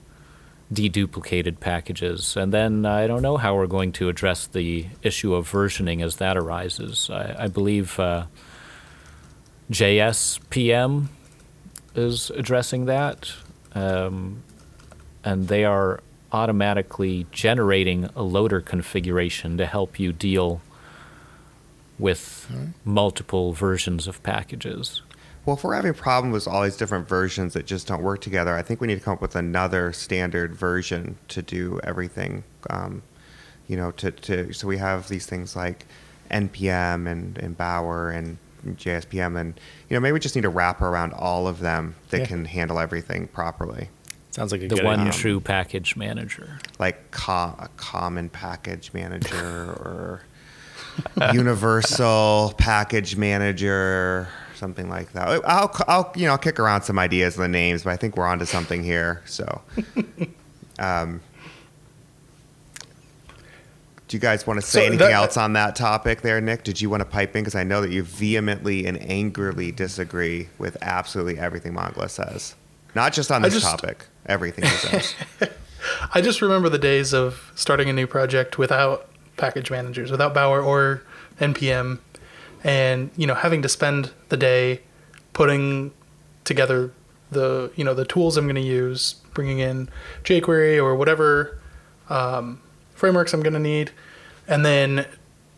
[0.72, 2.38] deduplicated packages.
[2.38, 6.18] And then I don't know how we're going to address the issue of versioning as
[6.18, 7.10] that arises.
[7.10, 8.28] I, I believe uh,
[9.72, 11.08] JSPM
[11.96, 13.34] is addressing that,
[13.74, 14.44] um,
[15.24, 20.62] and they are automatically generating a loader configuration to help you deal
[21.98, 22.52] with
[22.84, 25.02] multiple versions of packages.
[25.46, 28.20] Well, if we're having a problem with all these different versions that just don't work
[28.22, 32.44] together, I think we need to come up with another standard version to do everything.
[32.70, 33.04] Um,
[33.68, 35.86] you know, to, to so we have these things like
[36.32, 40.88] npm and, and Bower and JSPM, and you know maybe we just need a wrapper
[40.88, 42.26] around all of them that Yeah.
[42.26, 43.90] can handle everything properly,
[44.32, 45.14] Sounds like a The good one idea.
[45.14, 46.58] true package manager.
[46.80, 50.22] like co- a common package manager or
[51.34, 55.28] universal package manager, something like that.
[55.46, 58.18] I'll, I'll, you know, I'll kick around some ideas and the names, but I think
[58.18, 59.22] we're onto something here.
[59.26, 59.62] So,
[60.80, 61.22] um,
[64.08, 66.64] do you guys want to say So anything that- else on that topic there, Nick?
[66.64, 67.44] Did you want to pipe in?
[67.44, 72.56] Because I know that you vehemently and angrily disagree with absolutely everything Mangala says.
[72.94, 75.16] Not just on this just- topic, everything he says.
[76.14, 80.62] I just remember the days of starting a new project without package managers, without Bower
[80.62, 81.04] or
[81.40, 82.00] npm,
[82.66, 84.82] and you know having to spend the day
[85.32, 85.94] putting
[86.44, 86.92] together
[87.32, 89.88] the you know the tools I'm going to use, bringing in
[90.24, 91.60] jQuery or whatever
[92.10, 92.62] um,
[92.96, 93.92] frameworks I'm going to need,
[94.48, 95.06] and then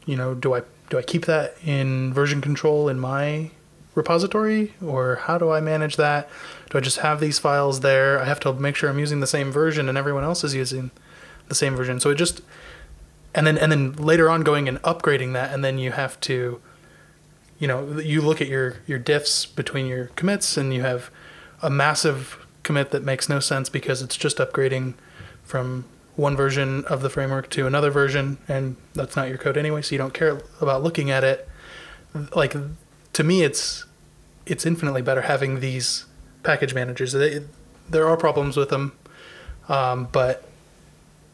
[0.05, 3.51] you know do I do I keep that in version control in my
[3.95, 6.29] repository or how do I manage that?
[6.69, 8.19] Do I just have these files there?
[8.19, 10.91] I have to make sure I'm using the same version and everyone else is using
[11.47, 11.99] the same version.
[11.99, 12.41] So it just
[13.33, 16.61] and then and then later on going and upgrading that and then you have to
[17.59, 21.09] you know you look at your your diffs between your commits and you have
[21.61, 24.93] a massive commit that makes no sense because it's just upgrading
[25.43, 25.85] from
[26.17, 29.93] one version of the framework to another version and that's not your code anyway so
[29.93, 31.47] you don't care about looking at it.
[32.35, 32.55] Like
[33.13, 33.85] to me it's
[34.45, 36.05] it's infinitely better having these
[36.43, 37.11] package managers.
[37.11, 37.43] They,
[37.89, 38.93] there are problems with them
[39.69, 40.43] um, but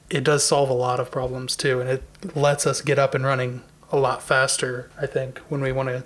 [0.10, 3.26] it does solve a lot of problems too and it lets us get up and
[3.26, 6.04] running a lot faster i think when we want to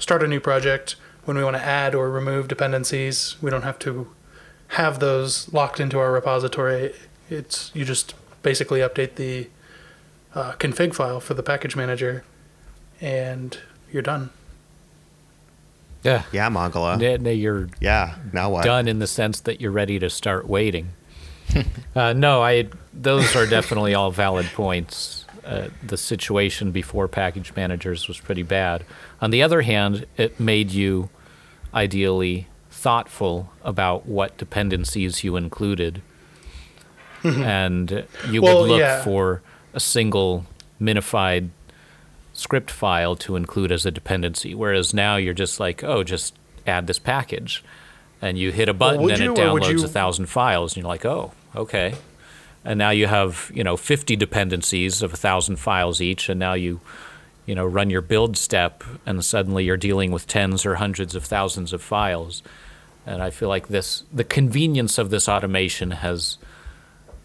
[0.00, 3.78] start a new project when we want to add or remove dependencies we don't have
[3.78, 4.10] to
[4.74, 6.92] have those locked into our repository
[7.28, 9.48] it's you just basically update the
[10.34, 12.24] uh, config file for the package manager
[13.00, 13.58] and
[13.92, 14.30] you're done
[16.02, 16.22] Yeah.
[16.32, 16.94] yeah, Mangala.
[17.02, 18.16] N- n- You're Yeah.
[18.32, 18.64] Now what?
[18.64, 20.90] done in the sense that you're ready to start waiting.
[21.96, 22.68] uh, no, I.
[22.94, 25.19] Those are definitely all valid points.
[25.44, 28.84] Uh, the situation before package managers was pretty bad.
[29.20, 31.08] On the other hand, it made you
[31.72, 36.02] ideally thoughtful about what dependencies you included,
[37.24, 39.02] and you Well, would look yeah.
[39.02, 39.42] for
[39.74, 40.46] a single
[40.80, 41.50] minified
[42.32, 44.54] script file to include as a dependency.
[44.54, 46.34] Whereas now you're just like, oh, just
[46.66, 47.62] add this package,
[48.22, 50.82] and you hit a button would and you, it downloads you- a thousand files, and
[50.82, 51.94] you're like, oh, okay.
[52.64, 56.54] And now you have you know 50 dependencies of a thousand files each, and now
[56.54, 56.80] you
[57.46, 61.24] you know run your build step, and suddenly you're dealing with tens or hundreds of
[61.24, 62.42] thousands of files.
[63.06, 66.36] And I feel like this the convenience of this automation has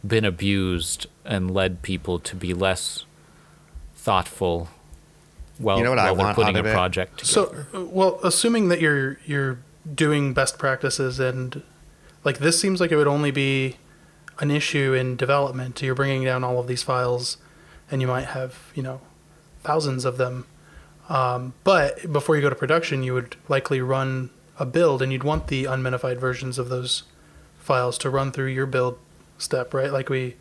[0.08, 3.06] been abused and led people to be less
[3.96, 4.70] thoughtful
[5.58, 6.74] while, You know what while they're want putting out of a it?
[6.74, 7.66] project together.
[7.74, 9.60] So, uh, well, assuming that you're you're
[9.94, 11.62] doing best practices and
[12.24, 13.78] like this seems like it would only be
[14.40, 15.82] an issue in development.
[15.82, 17.38] You're bringing down all of these files,
[17.90, 19.02] and you might have you know
[19.64, 20.46] thousands of them.
[21.10, 25.24] Um, but before you go to production, you would likely run a build, and you'd
[25.24, 27.04] want the unminified versions of those
[27.60, 28.98] files to run through your build
[29.38, 29.92] step, right?
[29.92, 30.36] Like we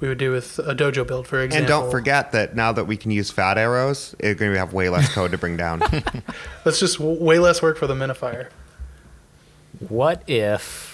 [0.00, 1.58] we would do with a dojo build, for example.
[1.58, 4.72] And don't forget that now that we can use fat arrows, it's going to have
[4.72, 5.80] way less code to bring down.
[6.64, 8.48] that's just w- way less work for the minifier.
[9.78, 10.89] What if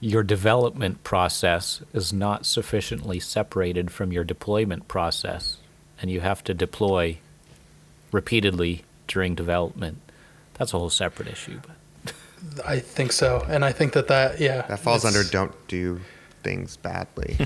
[0.00, 5.58] your development process is not sufficiently separated from your deployment process
[6.00, 7.18] and you have to deploy
[8.12, 9.98] repeatedly during development?
[10.54, 11.60] That's a whole separate issue.
[12.04, 12.14] But
[12.64, 16.00] I think so, and I think that that yeah That falls under don't do
[16.42, 17.36] things badly.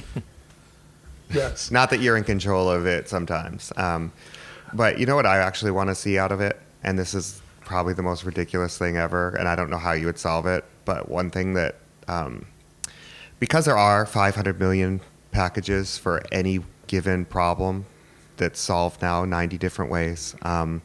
[1.32, 1.70] yes.
[1.70, 3.72] Not that you're in control of it sometimes.
[3.76, 4.12] Um,
[4.72, 6.60] but you know what I actually want to see out of it?
[6.82, 9.30] And this is probably the most ridiculous thing ever.
[9.36, 10.64] And I don't know how you would solve it.
[10.84, 11.76] But one thing that,
[12.12, 12.46] um,
[13.38, 17.86] because there are 500 million packages for any given problem
[18.36, 20.34] that's solved now 90 different ways.
[20.42, 20.82] Um,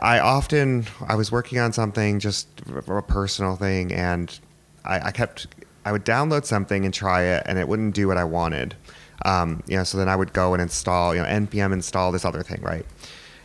[0.00, 2.48] I often I was working on something just
[2.86, 4.38] a personal thing, and
[4.84, 5.48] I, I kept
[5.84, 8.76] I would download something and try it, and it wouldn't do what I wanted.
[9.24, 12.24] Um, you know, so then I would go and install, you know, npm install this
[12.24, 12.86] other thing, right?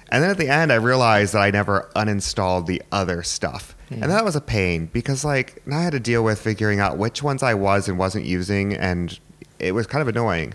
[0.09, 4.03] And then at the end, I realized that I never uninstalled the other stuff, and
[4.03, 7.43] that was a pain because like I had to deal with figuring out which ones
[7.43, 9.17] I was and wasn't using, and
[9.59, 10.53] it was kind of annoying.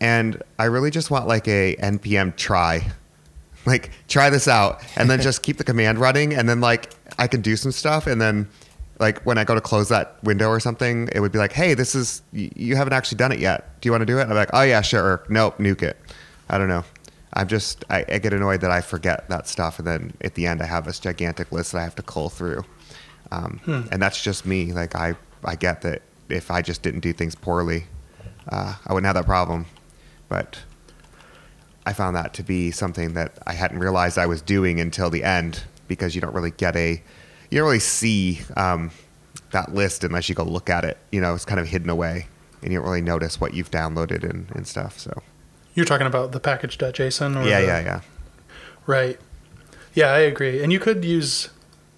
[0.00, 2.90] And I really just want like a npm try.
[3.64, 7.28] Like try this out and then just keep the command running and then like i
[7.28, 8.48] can do some stuff and then
[8.98, 11.72] like when i go to close that window or something it would be like hey
[11.72, 13.80] this is you haven't actually done it yet.
[13.80, 14.22] Do you want to do it?
[14.22, 15.22] I'm like oh yeah sure.
[15.28, 15.96] Nope nuke it.
[16.50, 16.82] I don't know
[17.34, 20.46] i'm just I, I get annoyed that i forget that stuff and then at the
[20.46, 22.64] end i have this gigantic list that i have to cull through
[23.30, 25.14] um, and that's just me like i
[25.44, 27.84] i get that if i just didn't do things poorly
[28.48, 29.66] uh, i wouldn't have that problem
[30.28, 30.58] but
[31.84, 35.24] I found that to be something that I hadn't realized I was doing until the
[35.24, 37.02] end because you don't really get a,
[37.50, 38.90] you don't really see um,
[39.50, 40.96] that list unless you go look at it.
[41.10, 42.28] You know, it's kind of hidden away
[42.62, 44.98] and you don't really notice what you've downloaded and, and stuff.
[44.98, 45.22] So,
[45.74, 48.00] You're talking about the package.json or yeah, the- yeah, yeah.
[48.86, 49.18] Right.
[49.94, 50.62] Yeah, I agree.
[50.62, 51.50] And you could use,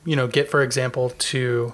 [0.05, 1.73] you know, Git for example to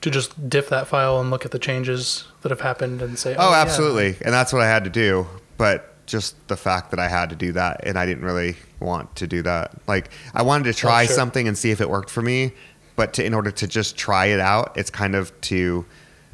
[0.00, 3.34] to just diff that file and look at the changes that have happened and say,
[3.34, 3.60] oh, oh, yeah.
[3.60, 4.16] absolutely.
[4.22, 5.26] And that's what I had to do.
[5.58, 9.14] But just the fact that I had to do that and I didn't really want
[9.16, 9.72] to do that.
[9.86, 11.14] Like I wanted to try sure.
[11.14, 12.52] something and see if it worked for me,
[12.96, 15.84] but to, in order to just try it out, it's kind of to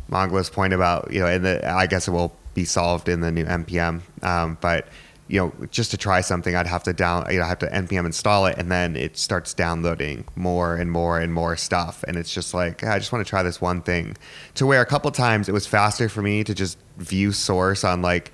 [0.09, 3.31] Mangala's point about, you know, and the, I guess it will be solved in the
[3.31, 4.01] new npm.
[4.25, 4.88] Um, but
[5.29, 7.66] you know, just to try something, I'd have to down, you know, I have to
[7.66, 12.16] npm install it, and then it starts downloading more and more and more stuff, and
[12.16, 14.16] it's just like "Ah, I just want to try this one thing.
[14.55, 18.03] To where a couple times it was faster for me to just view source on
[18.03, 18.33] like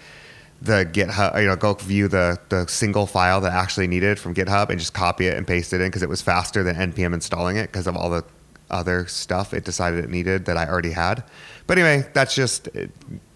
[0.60, 4.34] the GitHub, you know, go view the the single file that I actually needed from
[4.34, 7.12] GitHub and just copy it and paste it in because it was faster than npm
[7.14, 8.24] installing it because of all the
[8.70, 11.24] other stuff it decided it needed that I already had.
[11.66, 12.68] But anyway, that's just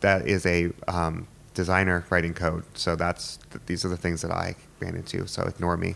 [0.01, 2.65] that is a um, designer writing code.
[2.75, 5.27] So that's these are the things that I ran into.
[5.27, 5.95] So ignore me.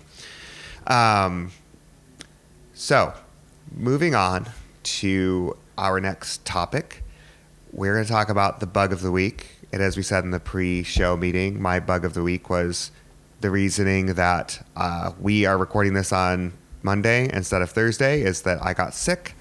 [0.86, 1.52] Um,
[2.74, 3.12] so
[3.76, 4.48] moving on
[4.82, 7.02] to our next topic,
[7.72, 9.46] we're going to talk about the bug of the week.
[9.72, 12.90] And as we said in the pre-show meeting, my bug of the week was
[13.40, 16.52] the reasoning that uh, we are recording this on
[16.82, 19.34] Monday instead of Thursday is that I got sick,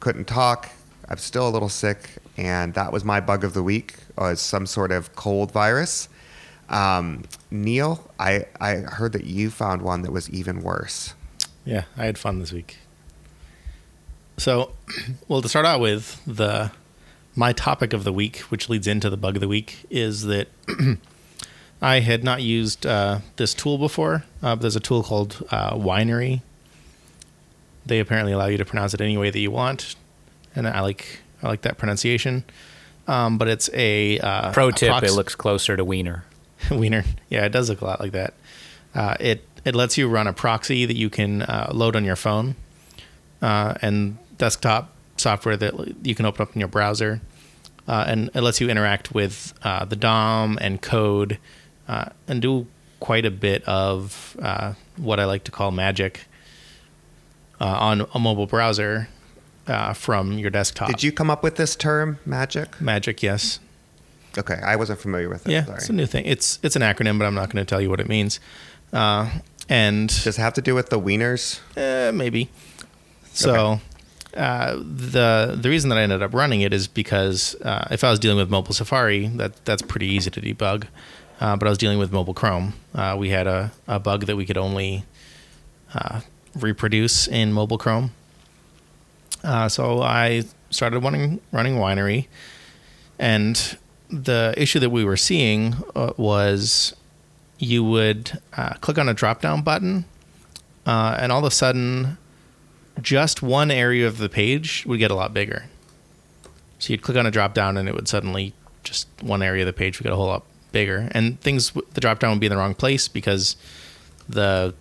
[0.00, 0.68] couldn't talk.
[1.08, 4.64] I'm still a little sick, and that was my bug of the week was some
[4.64, 6.08] sort of cold virus.
[6.68, 11.14] Um, Neil, I, I heard that you found one that was even worse.
[11.64, 12.78] Yeah, I had fun this week.
[14.36, 14.72] So,
[15.28, 16.70] well, to start out with, the
[17.34, 20.48] my topic of the week, which leads into the bug of the week, is that
[21.82, 24.24] I had not used uh, this tool before.
[24.42, 26.42] Uh, but there's a tool called uh, Weinre.
[27.86, 29.94] They apparently allow you to pronounce it any way that you want,
[30.54, 32.44] and I like I like that pronunciation.
[33.06, 36.24] Um, but it's a uh, Pro tip: approx- it looks closer to Wiener.
[36.70, 37.04] Wiener.
[37.30, 38.34] Yeah, it does look a lot like that.
[38.94, 42.16] Uh, it it lets you run a proxy that you can uh, load on your
[42.16, 42.54] phone
[43.42, 47.20] uh, and desktop software that you can open up in your browser,
[47.86, 51.38] uh, and it lets you interact with uh, the DOM and code
[51.88, 52.66] uh, and do
[53.00, 56.26] quite a bit of uh, what I like to call magic
[57.60, 59.08] uh, on a mobile browser
[59.68, 60.88] uh, from your desktop.
[60.88, 62.80] Did you come up with this term, magic?
[62.80, 63.60] Magic, yes.
[64.36, 65.52] Okay, I wasn't familiar with it.
[65.52, 65.78] Yeah, Sorry.
[65.78, 66.24] it's a new thing.
[66.26, 68.40] It's it's an acronym, but I'm not going to tell you what it means.
[68.92, 69.30] Uh,
[69.68, 71.60] and Does it have to do with the wieners?
[71.76, 72.48] Uh, maybe.
[73.32, 73.80] So,
[74.36, 78.10] uh, the the reason that I ended up running it is because uh, if I
[78.10, 80.84] was dealing with mobile Safari, that that's pretty easy to debug.
[81.40, 82.74] Uh, but I was dealing with mobile Chrome.
[82.94, 85.04] Uh, we had a, a bug that we could only
[85.94, 86.20] uh,
[86.56, 88.12] reproduce in mobile Chrome.
[89.44, 92.26] Uh, so I started running running Weinre,
[93.18, 93.78] and
[94.10, 96.94] the issue that we were seeing uh, was
[97.58, 100.04] you would uh, click on a drop down button,
[100.86, 102.18] uh, and all of a sudden,
[103.00, 105.66] just one area of the page would get a lot bigger.
[106.78, 109.66] So you'd click on a drop down, and it would suddenly just one area of
[109.66, 112.46] the page would get a whole lot bigger, and things the drop down would be
[112.46, 113.56] in the wrong place because
[114.28, 114.74] the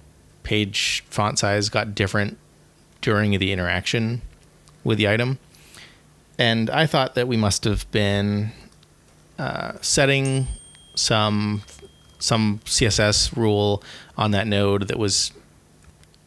[0.44, 2.38] page font size got different
[3.02, 4.22] during the interaction
[4.88, 5.38] with the item.
[6.40, 8.52] And I thought that we must have been
[9.38, 10.48] uh, setting
[10.96, 11.62] some
[12.20, 13.84] some CSS rule
[14.18, 15.32] on that node that was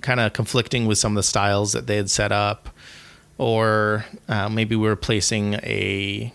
[0.03, 2.69] kind of conflicting with some of the styles that they had set up,
[3.39, 6.33] or uh, maybe we were placing a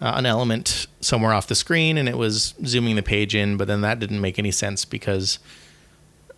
[0.00, 3.66] uh, an element somewhere off the screen and it was zooming the page in, but
[3.66, 5.38] then that didn't make any sense because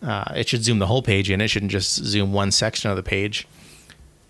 [0.02, 1.40] uh, it should zoom the whole page in.
[1.40, 3.46] It shouldn't just zoom one section of the page.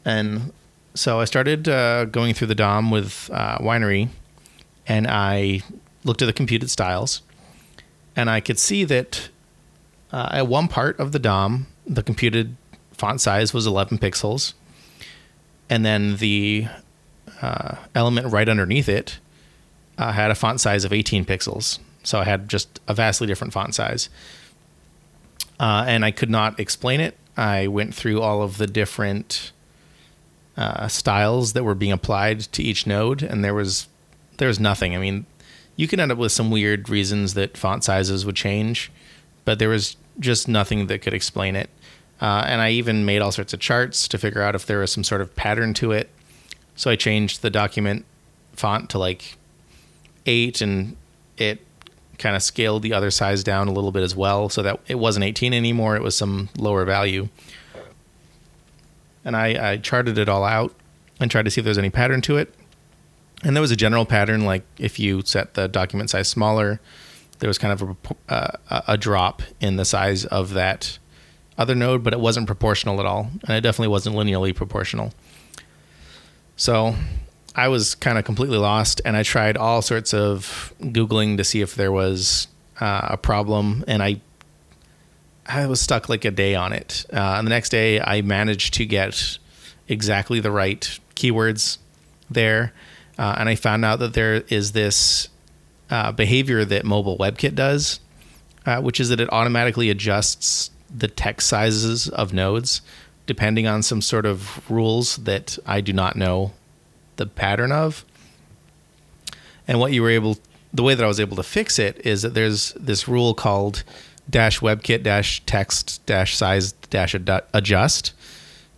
[0.05, 0.53] And
[0.95, 4.09] so I started uh, going through the DOM with uh, Weinre,
[4.87, 5.63] and I
[6.05, 7.23] looked at the computed styles,
[8.17, 9.29] and I could see that
[10.13, 12.57] uh, at one part of the DOM, the computed
[12.93, 14.55] font size was 11 pixels,
[15.69, 16.67] and then the
[17.41, 19.19] uh, element right underneath it
[19.99, 21.79] uh, had a font size of 18 pixels.
[22.03, 24.09] So I had just a vastly different font size.
[25.59, 27.17] Uh, and I could not explain it.
[27.37, 29.53] I went through all of the different
[30.61, 33.89] uh, styles that were being applied to each node, and there was
[34.37, 34.95] there was nothing.
[34.95, 35.25] I mean,
[35.75, 38.93] you can end up with some weird reasons that font sizes would change,
[39.47, 41.71] but there was just nothing that could explain it.
[42.21, 44.93] Uh, and I even made all sorts of charts to figure out if there was
[44.93, 46.11] some sort of pattern to it.
[46.77, 48.05] So I changed the document
[48.53, 49.39] font to like
[50.27, 50.95] eight, and
[51.39, 51.65] it
[52.19, 54.97] kind of scaled the other size down a little bit as well, so that it
[54.97, 55.97] wasn't 18 anymore.
[55.97, 57.31] It was some lower value.
[59.25, 60.75] And I, I charted it all out
[61.21, 62.55] and tried to see if there was any pattern to it.
[63.43, 66.81] And there was a general pattern, like if you set the document size smaller,
[67.39, 67.97] there was kind of
[68.29, 70.99] a, uh, a drop in the size of that
[71.57, 73.31] other node, but it wasn't proportional at all.
[73.47, 75.13] And it definitely wasn't linearly proportional.
[76.57, 76.95] So
[77.55, 81.63] I was kind of completely lost, and I tried all sorts of googling to see
[81.63, 82.49] if there was
[82.81, 84.21] uh, a problem, and I
[85.53, 87.05] I was stuck like a day on it.
[87.13, 89.39] Uh, and the next day, I managed to get
[89.89, 91.79] exactly the right keywords
[92.31, 92.73] there,
[93.19, 95.29] uh, and I found out that there is this
[95.91, 98.01] uh, behavior that Mobile WebKit does,
[98.65, 102.83] uh, which is that it automatically adjusts the text sizes of nodes
[103.27, 106.51] depending on some sort of rules that I do not know
[107.15, 108.05] the pattern of.
[109.69, 110.37] And what you were able,
[110.75, 113.85] the way that I was able to fix it is that there's this rule called
[114.31, 117.15] dash WebKit dash text dash size dash
[117.53, 118.13] adjust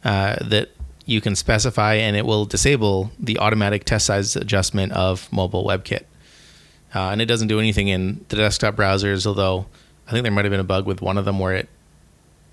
[0.04, 0.70] uh, that
[1.04, 6.04] you can specify, and it will disable the automatic test size adjustment of mobile WebKit.
[6.94, 9.66] Uh, and it doesn't do anything in the desktop browsers, although
[10.06, 11.68] I think there might have been a bug with one of them where it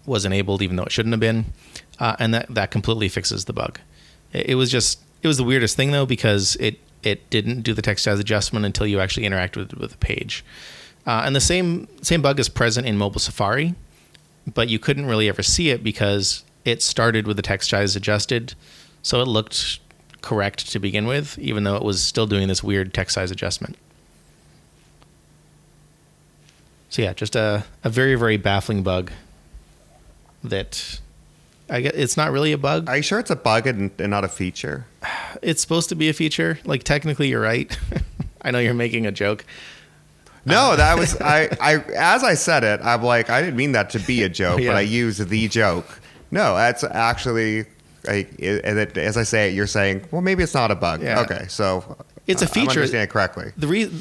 [0.05, 1.45] was enabled even though it shouldn't have been,
[1.99, 3.79] uh, and that that completely fixes the bug.
[4.33, 7.73] It, it was just it was the weirdest thing though because it it didn't do
[7.73, 10.43] the text size adjustment until you actually interacted with with the page,
[11.09, 13.73] uh, and the same same bug is present in mobile Safari,
[14.45, 18.53] but you couldn't really ever see it because it started with the text size adjusted,
[19.01, 19.79] so it looked
[20.21, 23.75] correct to begin with, even though it was still doing this weird text size adjustment.
[26.89, 29.11] So yeah, just a, a very very baffling bug
[30.43, 30.99] that
[31.71, 32.87] I guess it's not really a bug.
[32.87, 34.85] Are you sure it's a bug and, and not a feature?
[35.41, 36.59] It's supposed to be a feature.
[36.65, 37.77] Like technically, you're right.
[38.41, 39.45] I know you're making a joke.
[40.45, 41.49] No, that was I.
[41.61, 44.59] I as I said it, I'm like I didn't mean that to be a joke,
[44.59, 44.69] Yeah.
[44.71, 45.85] but I used the joke.
[46.31, 47.65] No, that's actually.
[48.07, 50.75] Like, it- and it, as I say it, you're saying, well, maybe it's not a
[50.75, 51.03] bug.
[51.03, 51.19] Yeah.
[51.21, 52.61] Okay, so It's a feature.
[52.61, 53.51] I'm understanding it correctly.
[53.57, 53.91] The re-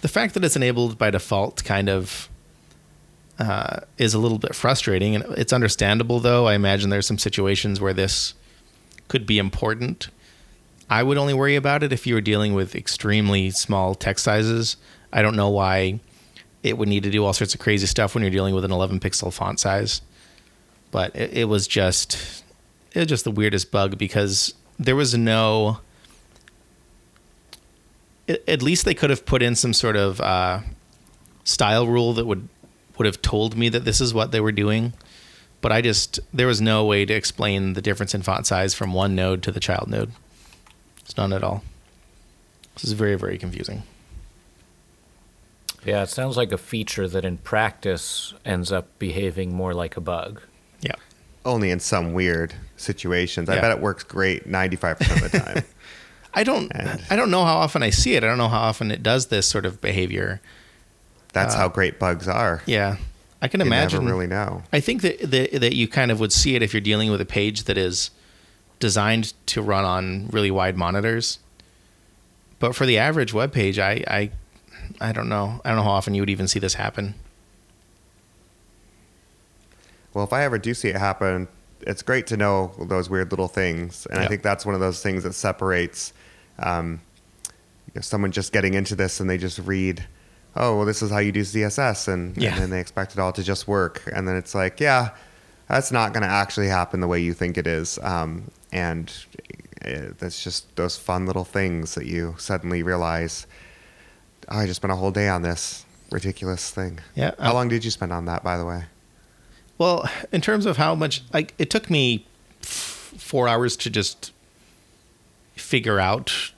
[0.00, 2.28] the fact that it's enabled by default kind of
[3.38, 6.18] uh, is a little bit frustrating, and it's understandable.
[6.20, 8.34] Though I imagine there's some situations where this
[9.08, 10.08] could be important.
[10.90, 14.76] I would only worry about it if you were dealing with extremely small text sizes.
[15.14, 16.00] I don't know why
[16.62, 18.72] it would need to do all sorts of crazy stuff when you're dealing with an
[18.72, 20.02] 11 pixel font size,
[20.90, 22.44] but it, it was just
[22.92, 25.78] it was just the weirdest bug because there was no.
[28.28, 30.60] At least they could have put in some sort of uh,
[31.44, 32.48] style rule that would
[32.98, 34.92] would have told me that this is what they were doing
[35.64, 38.92] but I just there was no way to explain the difference in font size from
[38.92, 40.12] one node to the child node.
[41.00, 41.64] It's none at all.
[42.74, 43.82] This is very very confusing.
[45.84, 50.00] Yeah, it sounds like a feature that in practice ends up behaving more like a
[50.00, 50.40] bug.
[50.80, 50.94] Yeah.
[51.44, 53.48] Only in some weird situations.
[53.48, 55.64] I bet it works great 95% of the time.
[56.34, 58.24] I don't And- I don't know how often I see it.
[58.24, 60.40] I don't know how often it does this sort of behavior.
[61.32, 62.62] That's how uh, great bugs are.
[62.66, 62.96] Yeah.
[63.42, 64.62] I can You imagine never really know.
[64.72, 67.20] I think that, that that you kind of would see it if you're dealing with
[67.20, 68.10] a page that is
[68.80, 71.40] designed to run on really wide monitors.
[72.58, 74.30] But for the average web page, I, I
[75.00, 75.60] I don't know.
[75.64, 77.14] I don't know how often you would even see this happen.
[80.12, 81.48] Well, if I ever do see it happen,
[81.80, 85.02] it's great to know those weird little things, and I think that's one of those
[85.02, 86.12] things that separates
[86.58, 87.00] um,
[87.88, 90.06] you know, someone just getting into this and they just read,
[90.56, 92.50] "Oh, well, this is how you do CSS," and, Yeah.
[92.52, 95.10] and then they expect it all to just work, and then it's like, yeah,
[95.68, 99.12] that's not going to actually happen the way you think it is, um, and
[99.84, 103.46] uh, that's just those fun little things that you suddenly realize.
[104.48, 107.00] Oh, I just spent a whole day on this ridiculous thing.
[107.14, 108.84] Yeah, How um, long did you spend on that, by the way?
[109.78, 112.26] Well, in terms of how much, like, it took me
[112.62, 114.32] f- four hours to just
[115.56, 116.52] figure out,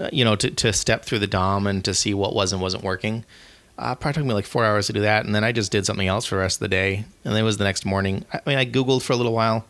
[0.00, 2.62] uh, you know, to, to step through the DOM and to see what was and
[2.62, 3.24] wasn't working.
[3.78, 5.86] Uh, probably took me like four hours to do that, and then I just did
[5.86, 7.04] something else for the rest of the day.
[7.24, 8.24] And then it was the next morning.
[8.32, 9.64] I mean, I Googled for a little while,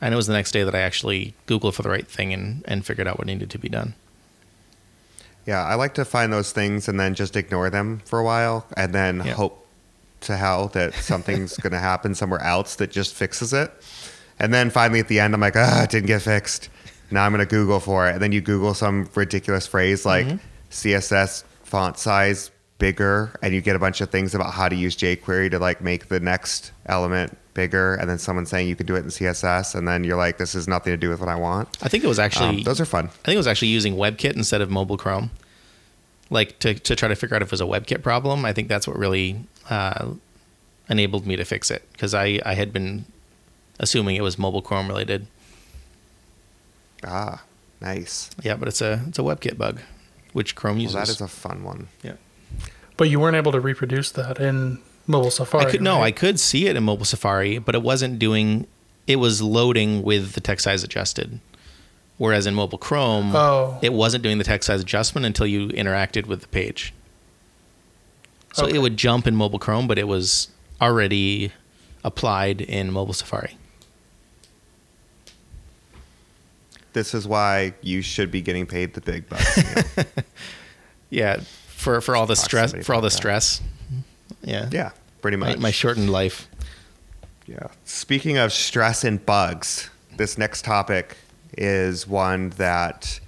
[0.00, 2.64] and it was the next day that I actually Googled for the right thing and,
[2.66, 3.94] and figured out what needed to be done.
[5.48, 8.66] Yeah, I like to find those things and then just ignore them for a while
[8.76, 9.32] and then Yeah.
[9.32, 9.66] hope
[10.22, 13.72] to hell that something's going to happen somewhere else that just fixes it.
[14.38, 16.68] And then finally at the end, I'm like, ah, it didn't get fixed.
[17.10, 18.12] Now I'm going to Google for it.
[18.12, 20.26] And then you Google some ridiculous phrase like
[20.70, 24.96] CSS font size bigger, and you get a bunch of things about how to use
[24.96, 27.94] jQuery to like make the next element bigger.
[27.94, 29.74] And then someone saying you can do it in CSS.
[29.74, 31.68] And then you're like, this has nothing to do with what I want.
[31.82, 33.06] I think it was actually Um, those are fun.
[33.06, 35.30] I think it was actually using WebKit instead of mobile Chrome,
[36.30, 38.44] like to, to try to figure out if it was a WebKit problem.
[38.44, 40.12] I think that's what really uh,
[40.88, 43.04] enabled me to fix it because I, I had been
[43.80, 45.26] assuming it was mobile Chrome related.
[47.04, 47.42] Ah,
[47.80, 48.30] nice.
[48.42, 49.80] Yeah, but it's a it's a WebKit bug,
[50.32, 50.94] which Chrome Well, uses.
[50.96, 51.88] that is a fun one.
[52.02, 52.14] yeah.
[52.96, 55.64] But you weren't able to reproduce that in mobile Safari.
[55.66, 58.66] I could no, I could see it in mobile Safari, but it wasn't doing.
[59.06, 61.40] It was loading with the text size adjusted,
[62.18, 63.78] whereas in mobile Chrome, Oh.
[63.82, 66.92] it wasn't doing the text size adjustment until you interacted with the page.
[68.52, 68.76] So Okay.
[68.76, 70.48] it would jump in mobile Chrome, but it was
[70.80, 71.52] already
[72.04, 73.56] applied in mobile Safari.
[76.92, 79.56] This is why you should be getting paid the big bucks.
[79.96, 80.04] Neil.
[81.10, 83.12] Yeah, for for all the Talk stress, for all the that.
[83.16, 83.62] stress.
[84.42, 84.90] Yeah, yeah,
[85.22, 85.58] pretty My, much.
[85.58, 86.48] my shortened life.
[87.46, 87.68] Yeah.
[87.84, 91.16] Speaking of stress and bugs, this next topic
[91.56, 93.20] is one that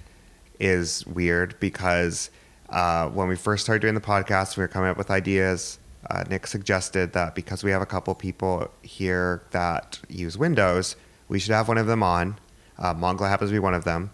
[0.59, 2.29] is weird because
[2.69, 5.79] uh, when we first started doing the podcast, we were coming up with ideas.
[6.09, 10.95] Uh, Nick suggested that because we have a couple people here that use Windows,
[11.27, 12.37] we should have one of them on.
[12.77, 14.09] Uh, Mangala happens to be one of them.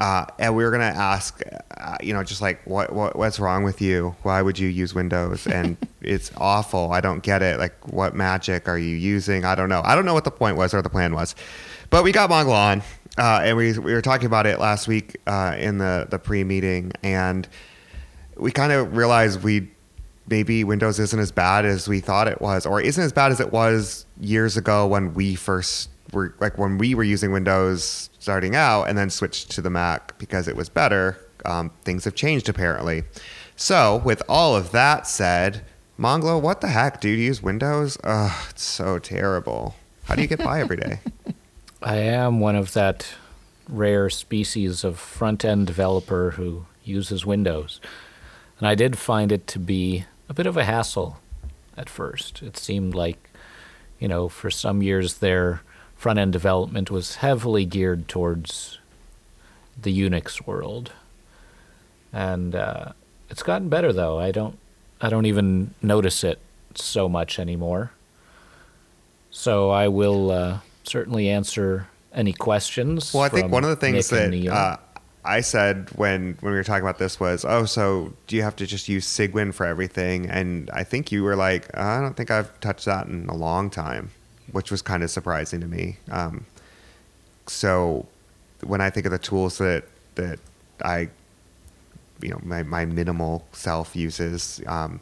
[0.00, 1.42] Uh, and we were going to ask,
[1.76, 4.16] uh, you know, just like, what, what what's wrong with you?
[4.22, 5.46] Why would you use Windows?
[5.46, 6.90] And it's awful.
[6.90, 7.58] I don't get it.
[7.58, 9.44] Like, what magic are you using?
[9.44, 9.82] I don't know.
[9.84, 11.34] I don't know what the point was or the plan was.
[11.90, 12.82] But we got Mangala on,
[13.18, 16.44] uh, and we, we were talking about it last week uh, in the, the pre
[16.44, 16.92] meeting.
[17.02, 17.46] And
[18.36, 19.70] we kind of realized we
[20.28, 23.40] maybe Windows isn't as bad as we thought it was, or isn't as bad as
[23.40, 28.54] it was years ago when we first were like when we were using Windows starting
[28.54, 31.18] out and then switched to the Mac because it was better.
[31.44, 33.02] Um, things have changed apparently.
[33.56, 35.62] So, with all of that said,
[35.98, 37.98] Mangala, what the heck, Do You use Windows?
[38.04, 39.74] Ugh, it's so terrible.
[40.04, 41.00] How do you get by every day?
[41.82, 43.14] I am one of that
[43.68, 47.80] rare species of front end developer who uses Windows.
[48.58, 51.18] And I did find it to be a bit of a hassle
[51.76, 52.42] at first.
[52.42, 53.30] It seemed like,
[53.98, 55.62] you know, for some years their
[56.00, 58.78] front end development was heavily geared towards
[59.80, 60.92] the Unix world.
[62.10, 62.92] And uh,
[63.28, 64.18] it's gotten better though.
[64.18, 64.58] I don't
[65.02, 66.38] I don't even notice it
[66.74, 67.92] so much anymore.
[69.30, 73.12] So I will uh, certainly answer any questions.
[73.12, 74.76] Well, I think one of the things Nick that uh,
[75.22, 78.56] I said when when we were talking about this was, oh, so do you have
[78.56, 80.30] to just use Cygwin for everything?
[80.30, 83.68] And I think you were like, I don't think I've touched that in a long
[83.68, 84.12] time,
[84.52, 85.96] which was kind of surprising to me.
[86.10, 86.46] Um,
[87.46, 88.06] so
[88.62, 89.84] when I think of the tools that
[90.14, 90.38] that
[90.82, 91.08] I,
[92.22, 95.00] you know, my, my minimal self uses, um,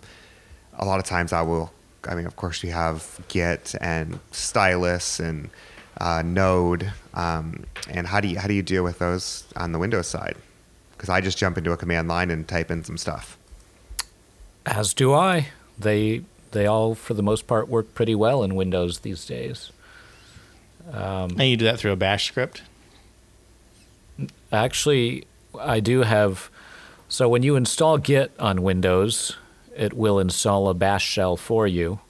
[0.78, 1.72] a lot of times I will.
[2.04, 5.50] I mean, of course, we have Git and Stylus and
[6.00, 6.92] uh, Node.
[7.14, 10.36] Um, and how do you how do you deal with those on the Windows side?
[10.92, 13.36] Because I just jump into a command line and type in some stuff.
[14.66, 15.48] As do I.
[15.78, 16.22] They
[16.52, 19.70] they all, for the most part, work pretty well in Windows these days.
[21.38, 22.62] and you do that through a bash script.
[24.50, 25.24] Actually,
[25.58, 26.50] I do have.
[27.08, 29.36] So when you install Git on Windows,
[29.76, 32.00] it will install a bash shell for you.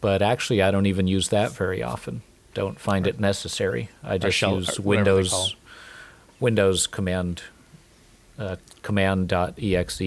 [0.00, 2.22] But actually, I don't even use that very often.
[2.54, 3.88] Don't find it necessary.
[4.02, 5.56] I just shell- use or Windows.
[6.40, 7.42] Windows command
[8.38, 10.00] uh, command.exe,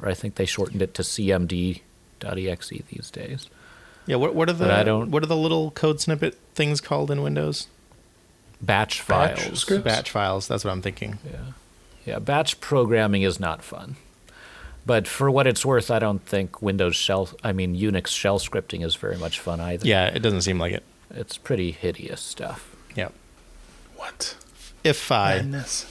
[0.00, 1.02] or I think they shortened it to
[2.22, 3.48] cmd.exe these days.
[4.06, 6.80] Yeah, what, what are the But I don't- what are the little code snippet things
[6.80, 7.68] called in Windows?
[8.60, 9.30] Batch files.
[9.30, 9.58] Batch files.
[9.60, 9.84] scripts?
[9.84, 10.48] Batch files.
[10.48, 11.18] That's what I'm thinking.
[11.24, 11.38] Yeah.
[12.04, 13.96] Yeah, batch programming is not fun.
[14.84, 18.84] But for what it's worth, I don't think Windows shell, I mean Unix shell scripting
[18.84, 19.86] is very much fun either.
[19.86, 20.82] Yeah, it doesn't seem like it.
[21.14, 22.74] It's pretty hideous stuff.
[22.96, 23.10] Yeah.
[23.94, 24.36] What?
[24.82, 25.86] If I Madness.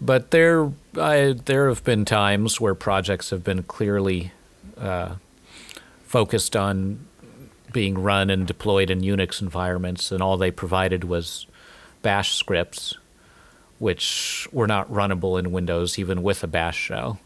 [0.00, 4.32] But there, I, there have been times where projects have been clearly
[4.78, 5.16] uh,
[6.04, 7.06] focused on
[7.72, 11.46] being run and deployed in Unix environments, and all they provided was
[12.02, 12.96] Bash scripts,
[13.78, 17.20] which were not runnable in Windows even with a Bash shell.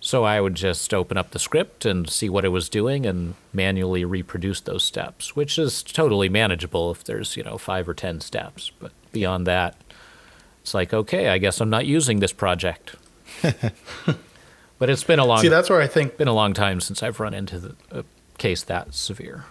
[0.00, 3.34] So I would just open up the script and see what it was doing and
[3.54, 8.20] manually reproduce those steps, which is totally manageable if there's, you know, five or ten
[8.20, 8.70] steps.
[8.78, 9.76] But beyond that,
[10.60, 12.96] it's like, okay, I guess I'm not using this project.
[14.78, 17.02] but it's been a long See, that's where I think been a long time since
[17.02, 18.04] I've run into the, a
[18.38, 19.44] case that severe.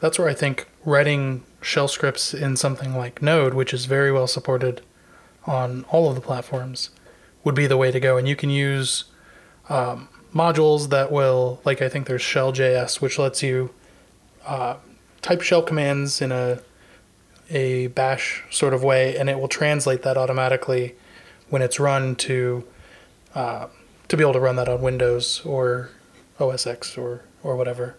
[0.00, 4.26] that's where I think writing shell scripts in something like Node, which is very well
[4.26, 4.80] supported
[5.46, 6.90] on all of the platforms,
[7.44, 8.16] would be the way to go.
[8.16, 9.04] And you can use
[9.68, 13.70] um, modules that will, like I think there's Shell.js, which lets you
[14.46, 14.76] uh,
[15.22, 16.60] type shell commands in a
[17.50, 20.94] a bash sort of way, and it will translate that automatically
[21.48, 22.62] when it's run to
[23.38, 23.68] uh,
[24.08, 25.90] to be able to run that on Windows or
[26.40, 27.96] OS X or or whatever.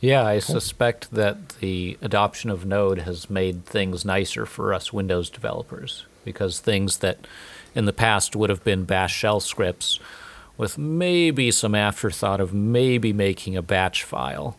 [0.00, 5.28] Yeah, I suspect that the adoption of Node has made things nicer for us Windows
[5.28, 7.26] developers because things that
[7.74, 10.00] in the past would have been bash shell scripts
[10.56, 14.56] with maybe some afterthought of maybe making a batch file.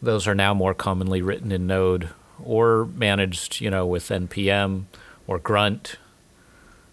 [0.00, 2.10] Those are now more commonly written in Node
[2.42, 4.84] or managed, you know, with npm
[5.26, 5.96] or Grunt.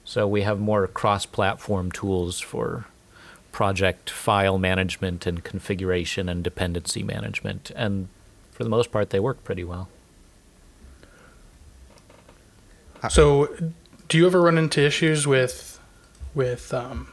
[0.05, 2.85] So we have more cross-platform tools for
[3.51, 7.71] project file management and configuration and dependency management.
[7.75, 8.07] And
[8.51, 9.89] for the most part, they work pretty well.
[13.09, 13.55] So,
[14.07, 15.79] do you ever run into issues with
[16.33, 17.07] with um,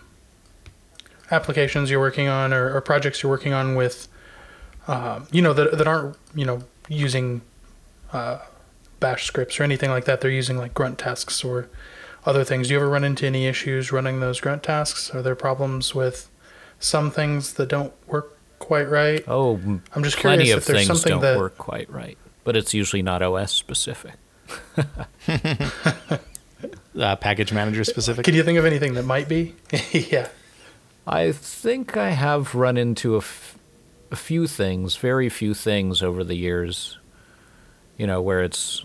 [1.30, 4.09] applications you're working on or, or projects you're working on with
[4.88, 7.43] um, you know that that aren't you know using
[8.12, 8.38] uh,
[9.01, 10.20] Bash scripts or anything like that?
[10.22, 11.68] They're using like grunt tasks or
[12.25, 12.68] other things.
[12.68, 15.11] Do you ever run into any issues running those grunt tasks?
[15.14, 16.31] Are there problems with
[16.79, 19.25] some things that don't work quite right?
[19.27, 22.18] Oh, I'm just plenty curious of if there's things something don't that work quite right,
[22.45, 24.14] but it's usually not OS specific.
[26.99, 28.25] uh, package manager specific.
[28.25, 29.55] Can you think of anything that might be?
[29.93, 30.29] yeah.
[31.07, 33.59] I think I have run into a, f-
[34.11, 36.99] a few things, very few things over the years,
[37.97, 38.85] you know, where it's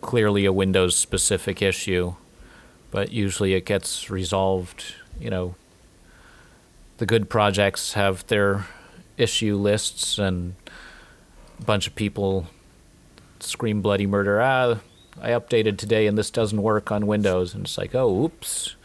[0.00, 2.14] clearly a Windows specific issue,
[2.94, 5.56] but usually it gets resolved, you know.
[6.98, 8.66] The good projects have their
[9.16, 10.54] issue lists and
[11.58, 12.46] a bunch of people
[13.40, 14.40] scream bloody murder.
[14.40, 14.78] Ah,
[15.20, 17.52] I updated today and this doesn't work on Windows.
[17.52, 18.76] And it's like, oh, oops,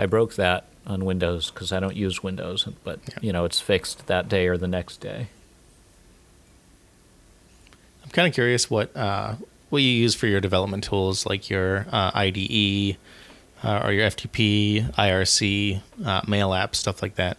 [0.00, 4.08] I broke that on Windows because I don't use Windows, but you know it's fixed
[4.08, 5.28] that day or the next day.
[8.02, 9.36] I'm kind of curious what uh,
[9.70, 12.96] what you use for your development tools, like your uh, IDE
[13.64, 17.38] uh, or your FTP, IRC, uh, mail app, stuff like that.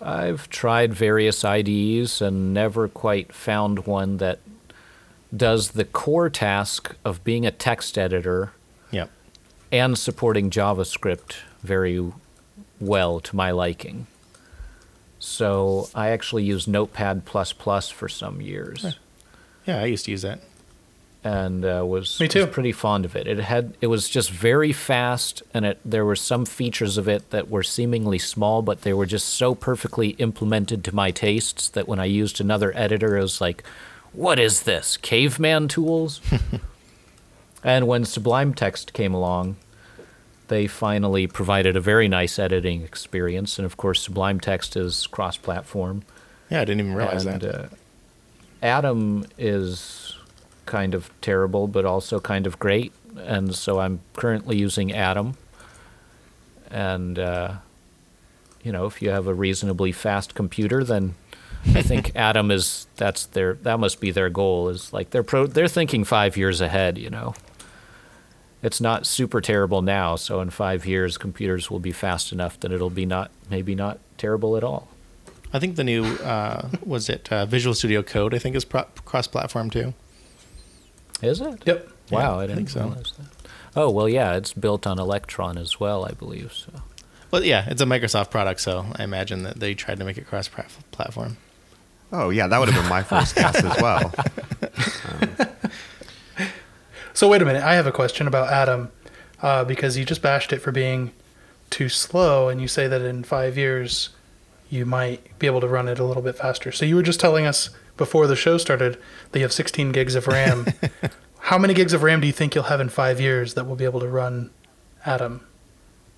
[0.00, 4.40] I've tried various IDEs and never quite found one that
[5.34, 8.52] does the core task of being a text editor
[8.90, 9.10] Yep.
[9.72, 12.12] and supporting JavaScript very
[12.80, 14.06] well to my liking.
[15.18, 17.24] So I actually used Notepad
[17.92, 18.96] for some years.
[19.66, 20.40] Yeah, I used to use that.
[21.26, 22.42] And uh, was, Me too.
[22.42, 23.26] was pretty fond of it.
[23.26, 27.30] It had it was just very fast, and it there were some features of it
[27.30, 31.88] that were seemingly small, but they were just so perfectly implemented to my tastes that
[31.88, 33.64] when I used another editor, it was like,
[34.12, 34.96] "What is this?
[34.96, 36.20] Caveman tools?"
[37.64, 39.56] and when Sublime Text came along,
[40.46, 46.04] they finally provided a very nice editing experience, and of course, Sublime Text is cross-platform.
[46.50, 47.64] Yeah, I didn't even realize and, that.
[47.64, 47.68] Uh,
[48.62, 50.05] Atom is
[50.66, 55.36] kind of terrible, but also kind of great, and so I'm currently using Atom.
[56.70, 57.54] And uh,
[58.62, 61.14] you know, if you have a reasonably fast computer, then
[61.74, 64.68] I think Atom is that's their that must be their goal.
[64.68, 66.98] Is like they're pro they're thinking five years ahead.
[66.98, 67.34] You know,
[68.62, 72.72] it's not super terrible now, so in five years, computers will be fast enough that
[72.72, 74.88] it'll be not maybe not terrible at all.
[75.52, 78.34] I think the new uh, was it uh, Visual Studio Code.
[78.34, 79.94] I think is pro- cross-platform too.
[81.22, 81.62] Is it?
[81.66, 81.88] Yep.
[82.10, 82.80] Wow, Yeah, I I didn't think so.
[82.80, 83.26] realize that.
[83.74, 86.52] Oh well, yeah, it's built on Electron as well, I believe.
[86.52, 86.70] So
[87.30, 90.26] Well, yeah, it's a Microsoft product, so I imagine that they tried to make it
[90.26, 91.36] cross-platform.
[92.12, 94.12] Oh yeah, that would have been my first guess as well.
[97.14, 97.62] So wait a minute.
[97.62, 98.90] I have a question about Atom,
[99.40, 101.12] uh, because you just bashed it for being
[101.70, 104.10] too slow, and you say that in five years
[104.68, 106.70] you might be able to run it a little bit faster.
[106.72, 108.98] So you were just telling us before the show started
[109.32, 110.66] that you have 16 gigs of RAM.
[111.40, 113.76] How many gigs of RAM do you think you'll have in five years that will
[113.76, 114.50] be able to run
[115.04, 115.46] Atom?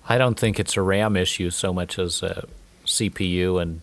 [0.07, 2.47] I don't think it's a RAM issue so much as a
[2.85, 3.81] CPU and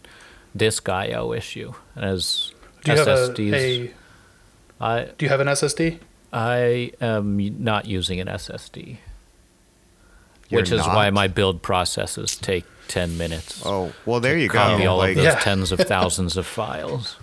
[0.56, 1.72] disk I/O issue.
[1.94, 2.52] As
[2.84, 3.90] Do you have a, SSDs,
[5.18, 5.98] Do you have an SSD?
[6.32, 8.96] I am not using an SSD,
[10.48, 13.62] You're which is why my build processes take ten minutes.
[13.64, 14.54] Oh well, there you go.
[14.58, 15.38] Copy all Like, of those Yeah.
[15.38, 17.16] tens of thousands of files.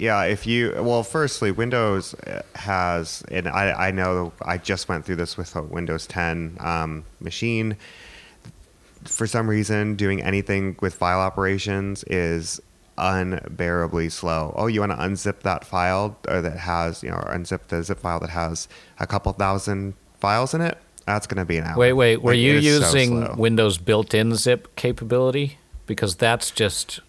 [0.00, 5.04] Yeah, if you well, firstly, Windows uh, has, and I, I know I just went
[5.04, 7.76] through this with a Windows 10 um, machine.
[9.04, 12.60] For some reason, doing anything with file operations is
[12.96, 14.54] unbearably slow.
[14.56, 17.82] Oh, you want to unzip that file or that has, you know, or unzip the
[17.82, 20.78] zip file that has a couple thousand files in it?
[21.06, 21.76] That's going to be an hour.
[21.76, 22.22] Wait, wait.
[22.22, 23.36] Were Like, you is so using.
[23.36, 25.58] Windows built-in zip capability?
[25.86, 27.00] Because that's just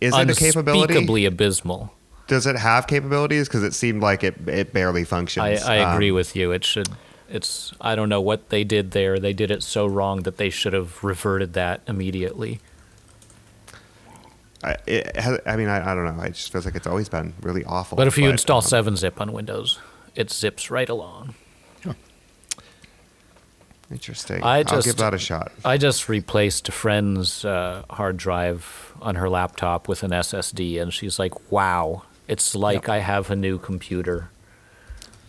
[0.00, 0.94] Is it a capability?
[0.94, 1.92] unspeakably abysmal.
[2.26, 3.48] Does it have capabilities?
[3.48, 5.62] Because it seemed like it, it barely functions.
[5.62, 6.52] I, I agree Um, with you.
[6.52, 6.88] It should.
[7.28, 7.72] It's.
[7.80, 9.18] I don't know what they did there.
[9.18, 12.60] They did it so wrong that they should have reverted that immediately.
[14.62, 16.22] I, it has, I mean, I, I don't know.
[16.22, 17.96] It just feels like it's always been really awful.
[17.96, 19.78] But if you install um, 7-zip on Windows,
[20.14, 21.34] it zips right along.
[23.90, 24.42] Interesting.
[24.42, 25.52] I I'll give that a shot.
[25.64, 30.92] I just replaced a friend's uh, hard drive on her laptop with an SSD, and
[30.92, 34.30] she's like, "Wow, it's like I have a new computer."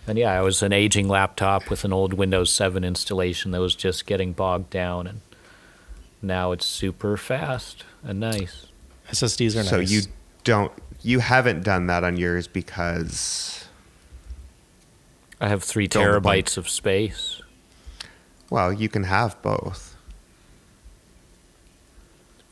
[0.07, 3.75] And yeah, I was an aging laptop with an old Windows 7 installation that was
[3.75, 5.21] just getting bogged down, and
[6.21, 8.67] now it's super fast and nice.
[9.11, 9.69] SSDs are nice.
[9.69, 10.01] So you
[10.43, 10.71] don't,
[11.01, 13.65] you haven't done that on yours because,
[15.41, 16.25] I have three Don't the bump.
[16.25, 17.41] terabytes of space.
[18.51, 19.94] well, you can have both,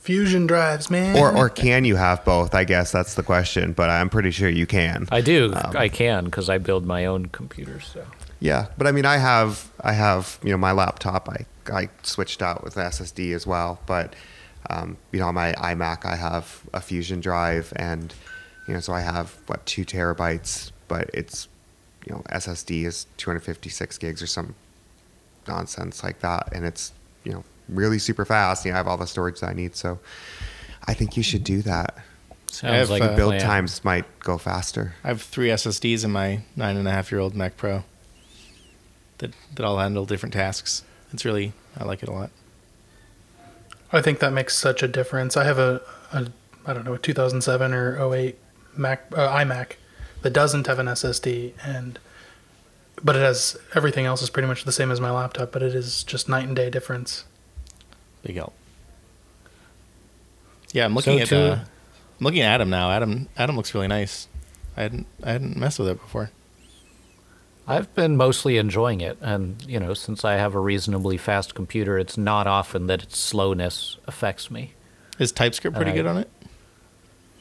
[0.03, 1.17] Fusion drives, man.
[1.17, 2.53] or or can you have both?
[2.53, 3.71] I guess that's the question.
[3.71, 5.07] But I'm pretty sure you can.
[5.13, 5.53] I do.
[5.53, 7.85] Um, I can because I build my own computers.
[7.87, 8.05] So
[8.41, 11.29] Yeah, but I mean, I have, I have, you know, my laptop.
[11.29, 14.13] I I switched out with SSD as well, but
[14.69, 18.13] um, you know, on my iMac, I have a Fusion drive, and
[18.67, 21.47] you know, so I have what two terabytes, but it's
[22.05, 24.55] you know, SSD is 256 gigs or some
[25.47, 26.91] nonsense like that, and it's
[27.23, 28.65] you know really super fast.
[28.65, 29.99] You know, I have all the storage that I need, so
[30.87, 31.97] I think you should do that.
[32.47, 33.41] sounds have, like uh, Build plan.
[33.41, 34.95] times might go faster.
[35.03, 37.83] I have three SSDs in my nine and a half year old Mac Pro
[39.19, 40.83] that that all handle different tasks.
[41.11, 42.31] It's really I like it a lot.
[43.91, 45.37] I think that makes such a difference.
[45.37, 46.27] I have a, a
[46.65, 48.37] I don't know, a 2007 or 08
[48.75, 49.73] Mac uh, iMac
[50.23, 51.99] that doesn't have an SSD, and
[53.03, 55.75] but it has everything else is pretty much the same as my laptop, but it
[55.75, 57.25] is just night and day difference.
[58.23, 58.53] Big help.
[60.71, 61.59] Yeah, I'm looking So at too- uh,
[62.19, 62.91] I'm looking at Atom now.
[62.91, 64.27] Atom Atom looks really nice.
[64.77, 66.31] I hadn't I hadn't messed with it before.
[67.67, 71.97] I've been mostly enjoying it, and you know, since I have a reasonably fast computer,
[71.97, 74.73] it's not often that its slowness affects me.
[75.19, 76.29] Is TypeScript pretty I- good on it?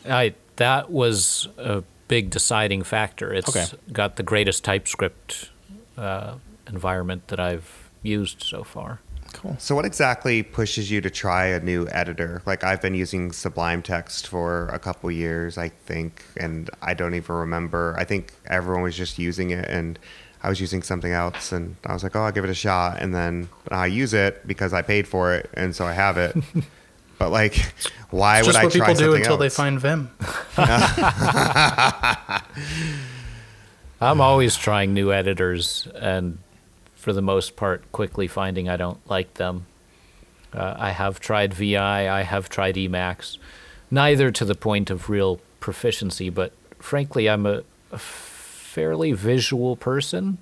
[0.08, 3.32] I that was a big deciding factor.
[3.32, 3.66] It's Okay.
[3.92, 5.50] got the greatest TypeScript
[5.96, 6.34] uh,
[6.68, 9.00] environment that I've used so far.
[9.32, 9.56] Cool.
[9.58, 12.42] So, what exactly pushes you to try a new editor?
[12.46, 17.14] Like, I've been using Sublime Text for a couple years, I think, and I don't
[17.14, 17.94] even remember.
[17.98, 19.98] I think everyone was just using it, and
[20.42, 23.00] I was using something else, and I was like, "Oh, I'll give it a shot."
[23.00, 26.36] And then I use it because I paid for it, and so I have it.
[27.18, 27.72] but like,
[28.10, 30.10] why It's would just I what try people do something until they find Vim.
[34.00, 36.38] I'm always trying new editors, and
[37.02, 39.66] for the most part, quickly finding I don't like them.
[40.54, 43.38] Uh, I have tried VI, I have tried Emacs,
[43.90, 50.38] neither to the point of real proficiency, but frankly, I'm a, a fairly visual person,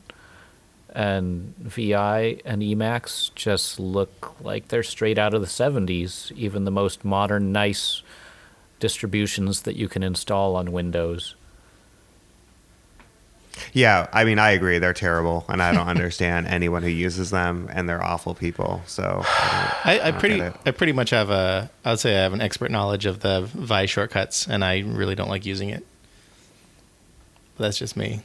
[0.92, 6.70] and VI and Emacs just look like they're straight out of the 70s, even the
[6.70, 8.02] most modern, nice
[8.80, 11.36] distributions that you can install on Windows.
[13.72, 14.78] Yeah, I mean, I agree.
[14.78, 18.80] They're terrible, and I don't understand anyone who uses them, and they're awful people.
[18.86, 20.42] So, I, I, I don't pretty.
[20.66, 23.42] I pretty much have a I would say I have an expert knowledge of the
[23.55, 25.84] Vi shortcuts, and I really don't like using it.
[27.57, 28.20] But that's just me.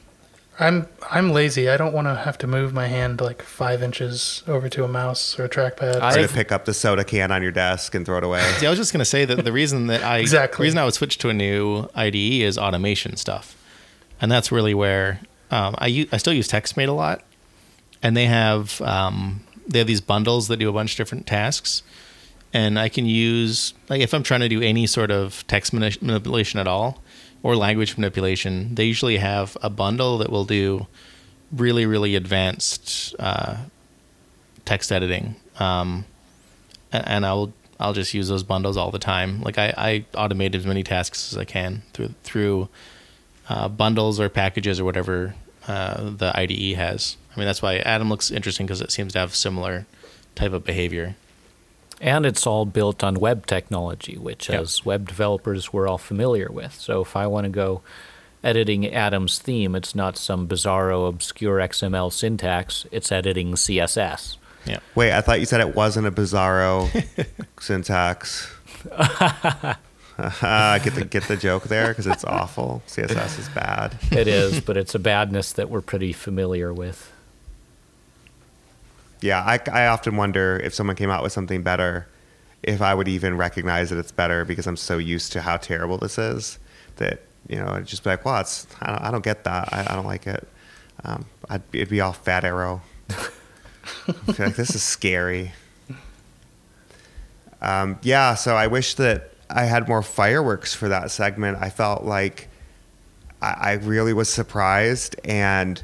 [0.58, 1.68] I'm I'm lazy.
[1.68, 4.88] I don't want to have to move my hand like five inches over to a
[4.88, 6.00] mouse or a trackpad.
[6.00, 8.40] I- or to pick up the soda can on your desk and throw it away.
[8.58, 10.56] See, I was just gonna say that the reason that I Exactly.
[10.58, 13.54] the reason I would switch to a new IDE is automation stuff,
[14.20, 17.22] and that's really where um, I u- I still use TextMate a lot,
[18.02, 21.82] and they have um, they have these bundles that do a bunch of different tasks,
[22.52, 26.02] and I can use like if I'm trying to do any sort of text manip-
[26.02, 27.02] manipulation at all
[27.42, 30.86] or language manipulation, they usually have a bundle that will do
[31.52, 33.56] really really advanced uh,
[34.64, 35.36] text editing.
[35.60, 36.04] Um,
[36.92, 39.42] a- and I'll I'll just use those bundles all the time.
[39.42, 42.68] Like I, I automate as many tasks as I can through through
[43.48, 45.34] uh, bundles or packages or whatever
[45.68, 47.16] uh, the IDE has.
[47.34, 49.86] I mean that's why Atom looks interesting because it seems to have similar
[50.34, 51.16] type of behavior.
[52.00, 54.60] And it's all built on web technology, which Yep.
[54.60, 56.74] as web developers we're all familiar with.
[56.74, 57.80] So if I want to go
[58.44, 64.36] editing Atom's theme, it's not some bizarro obscure XML syntax, it's editing CSS.
[64.66, 64.80] Yeah.
[64.94, 66.90] Wait, I thought you said it wasn't a bizarro
[67.60, 68.52] syntax.
[70.40, 72.82] get the get the joke there because it's awful.
[72.86, 73.98] CSS is bad.
[74.10, 77.12] It is, but it's a badness that we're pretty familiar with.
[79.20, 82.06] Yeah, I, I often wonder if someone came out with something better,
[82.62, 85.98] if I would even recognize that it's better because I'm so used to how terrible
[85.98, 86.58] this is
[86.96, 89.72] that you know I'd just be like, well, it's I don't, I don't get that.
[89.72, 90.48] I, I don't like it.
[91.04, 92.82] Um, I'd be, it'd be all fat arrow.
[94.26, 95.52] Like this is scary.
[97.60, 101.58] Um, yeah, so I wish that I had more fireworks for that segment.
[101.60, 102.48] I felt like
[103.40, 105.82] I, I really was surprised, and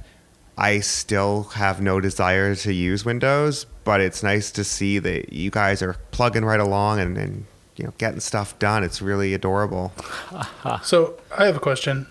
[0.58, 3.66] I still have no desire to use Windows.
[3.84, 7.46] But it's nice to see that you guys are plugging right along and, and
[7.76, 8.84] you know getting stuff done.
[8.84, 9.92] It's really adorable.
[10.30, 10.80] Uh-huh.
[10.82, 12.06] so I have a question.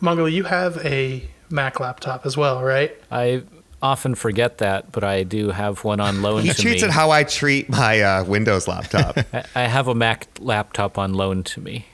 [0.00, 2.96] Mangala, you have a Mac laptop as well, right?
[3.10, 3.44] I
[3.82, 6.88] often forget that, but I do have one on loan He to treats me.
[6.88, 9.18] it how I treat my uh, Windows laptop.
[9.32, 11.86] I- I have a Mac laptop on loan to me.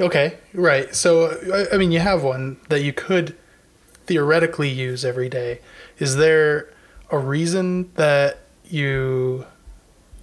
[0.00, 0.94] Okay, right.
[0.94, 3.36] So I, I mean, you have one that you could
[4.06, 5.60] theoretically use every day.
[5.98, 6.68] Is there
[7.10, 8.38] a reason that
[8.68, 9.46] you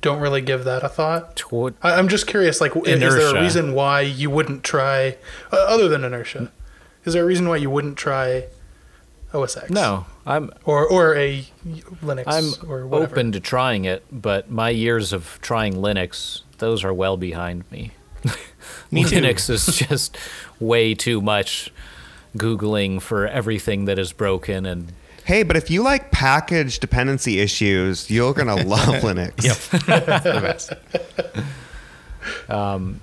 [0.01, 1.37] don't really give that a thought?
[1.37, 2.59] Tw- I, I'm just curious.
[2.59, 5.15] Like, i- is there a reason why you wouldn't try,
[5.53, 6.51] uh, other than inertia?
[7.05, 8.45] Is there a reason why you wouldn't try
[9.33, 9.69] OS X?
[9.69, 11.45] No, I'm or or a
[12.03, 12.23] Linux.
[12.27, 13.11] I'm or whatever.
[13.11, 17.91] open to trying it, but my years of trying Linux, those are well behind me.
[18.91, 19.15] Me too.
[19.15, 20.17] Linux is just
[20.59, 21.71] way too much
[22.37, 24.93] googling for everything that is broken and
[25.25, 29.43] hey, but if you like package dependency issues, you're gonna love Linux.
[29.43, 29.81] Yep,
[30.23, 30.73] the best.
[32.49, 33.01] Um,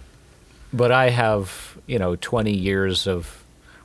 [0.72, 3.37] but I have, you know, 20 years of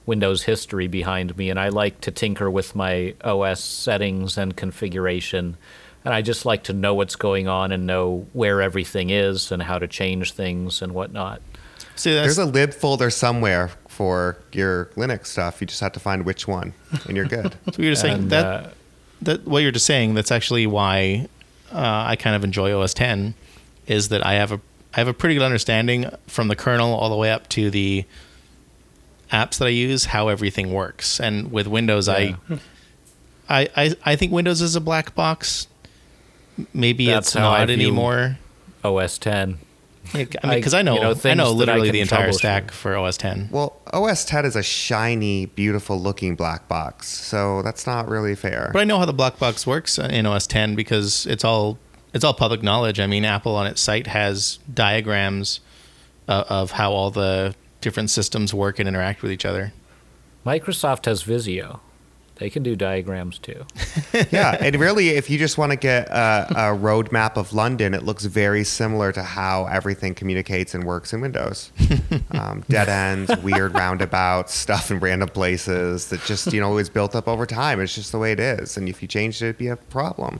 [0.05, 5.57] Windows history behind me and I like to tinker with my OS settings and configuration
[6.05, 9.63] and I just like to know what's going on and know where everything is and
[9.63, 11.41] how to change things and whatnot.
[11.95, 15.61] See, that's, There's a lib folder somewhere for your Linux stuff.
[15.61, 16.73] You just have to find which one,
[17.05, 17.55] and you're good.
[17.71, 18.69] so you're just saying And, that uh,
[19.21, 20.15] that what you're just saying.
[20.15, 21.27] That's actually why
[21.71, 23.35] uh, I kind of enjoy OS 10
[23.87, 24.61] is that I have a
[24.95, 28.05] I have a pretty good understanding from the kernel all the way up to the
[29.33, 31.19] apps that I use how everything works.
[31.19, 32.35] And with Windows, I,
[33.49, 35.67] I I I think Windows is a black box.
[36.73, 38.37] Maybe That's it's not anymore.
[38.83, 39.57] OS 10.
[40.13, 42.71] I mean, because I, know, you know, I know that I literally the entire stack
[42.71, 43.49] for OS 10.
[43.51, 48.69] Well, OS 10 is a shiny, beautiful looking black box, so that's not really fair.
[48.73, 51.79] But I know how the black box works in OS 10 because it's all
[52.13, 52.99] it's all public knowledge.
[52.99, 55.61] I mean, Apple on its site has diagrams
[56.27, 59.73] uh, of how all the different systems work and interact with each other.
[60.45, 61.79] Microsoft has Visio.
[62.37, 63.65] They can do diagrams too.
[64.31, 68.03] yeah, and really, if you just want to get a, a roadmap of London, it
[68.03, 71.71] looks very similar to how everything communicates and works in Windows.
[72.31, 77.15] Um, dead ends, weird roundabouts, stuff in random places that just you know is built
[77.15, 77.79] up over time.
[77.79, 80.39] It's just the way it is, and if you change it, it'd be a problem.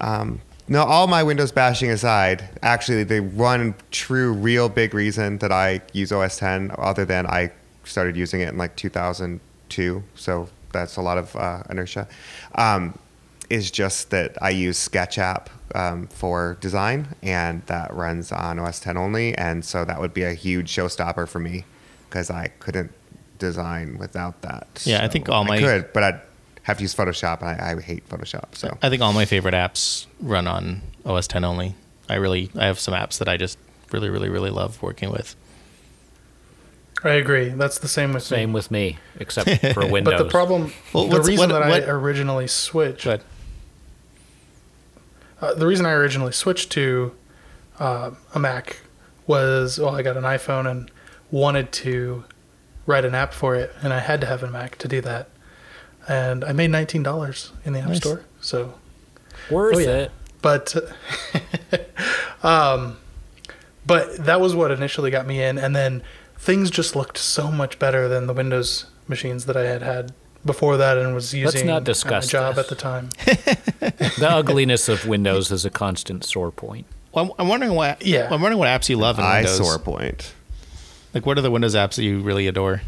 [0.00, 0.40] Um,
[0.72, 5.82] no, all my Windows bashing aside, actually, the one true, real big reason that I
[5.92, 7.50] use OS 10, other than I
[7.84, 12.08] started using it in like 2002, so that's a lot of uh, inertia,
[12.54, 12.98] um,
[13.50, 18.96] is just that I use SketchUp um, for design, and that runs on OS 10
[18.96, 21.66] only, and so that would be a huge showstopper for me
[22.08, 22.92] because I couldn't
[23.38, 24.82] design without that.
[24.86, 26.20] Yeah, I think all my- I could, but I'd
[26.62, 28.54] have to use Photoshop, and I, I hate Photoshop.
[28.54, 31.74] So I think all my favorite apps run on OS 10 only.
[32.08, 33.58] I really I have some apps that I just
[33.90, 35.34] really really really love working with.
[37.04, 37.48] I agree.
[37.48, 38.54] That's the same with Same me.
[38.54, 40.14] with me, except for Windows.
[40.18, 43.18] But the problem, Well, the reason what- that what- I originally switched, uh,
[45.54, 47.12] the reason I originally switched to
[47.80, 48.78] uh, a Mac
[49.26, 50.90] was, well, I got an iPhone and
[51.32, 52.24] wanted to
[52.86, 55.28] write an app for it, and I had to have a Mac to do that.
[56.08, 57.98] And I made nineteen dollars in the App Nice.
[57.98, 58.24] Store.
[58.40, 58.74] So,
[59.50, 59.88] Worth Oh, yeah.
[59.90, 60.10] it.
[60.40, 60.74] but,
[62.42, 62.96] um,
[63.86, 66.02] but that was what initially got me in, and then
[66.36, 70.12] things just looked so much better than the Windows machines that I had had
[70.44, 72.64] before that, and was using not at my discuss job this.
[72.64, 73.08] at the time.
[74.18, 76.86] The ugliness of Windows is a constant sore point.
[77.12, 78.26] well, I'm, I'm wondering what Yeah.
[78.30, 79.56] I'm wondering what apps you love in Windows.
[79.56, 80.34] sore point.
[81.14, 82.82] Like what are the Windows apps that you really adore?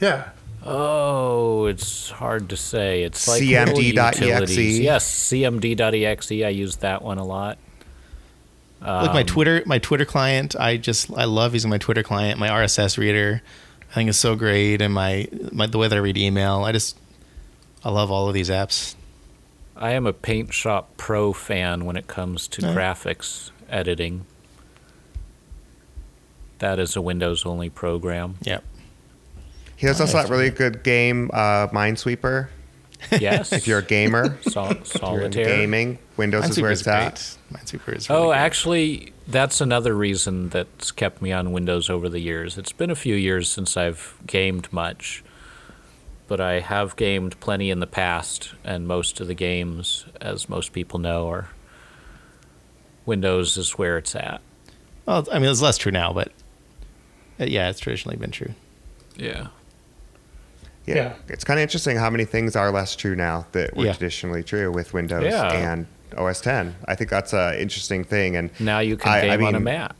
[0.00, 0.30] Yeah,
[0.64, 3.02] Oh, it's hard to say.
[3.02, 4.56] It's like CMD.exe.
[4.78, 6.30] Yes, CMD.exe.
[6.30, 7.58] I use that one a lot.
[8.80, 12.38] like Um, my Twitter my Twitter client, I just I love using my Twitter client.
[12.38, 13.42] My RSS reader,
[13.90, 16.72] I think is so great, and my my the way that I read email, I
[16.72, 16.96] just
[17.84, 18.94] I love all of these apps.
[19.76, 22.74] I am a Paint Shop Pro fan when it comes to Yeah.
[22.74, 24.26] graphics editing.
[26.60, 28.36] That is a Windows only program.
[28.42, 28.60] Yeah.
[29.82, 32.48] He has also that really good game, uh, Minesweeper.
[33.10, 33.52] Yes.
[33.52, 35.44] If you're a gamer, Sol- if you're in solitaire.
[35.44, 37.38] gaming, Windows is where Minesweeper's it's at.
[37.52, 38.36] Minesweeper is really Oh, good.
[38.36, 42.56] actually, that's another reason that's kept me on Windows over the years.
[42.56, 45.24] It's been a few years since I've gamed much,
[46.28, 50.72] but I have gamed plenty in the past, and most of the games, as most
[50.72, 51.48] people know, are
[53.04, 54.40] Windows is where it's at.
[55.06, 56.28] Well, I mean, it's less true now, but
[57.40, 58.54] uh, yeah, it's traditionally been true.
[59.16, 59.48] Yeah.
[60.86, 60.94] Yeah.
[60.94, 61.12] Yeah.
[61.28, 63.92] It's kind of interesting how many things are less true now that were Yeah.
[63.92, 65.52] traditionally true with Windows Yeah.
[65.52, 66.74] and OS 10.
[66.86, 68.36] I think that's an interesting thing.
[68.36, 69.94] And Now you can I- I game on a Mac.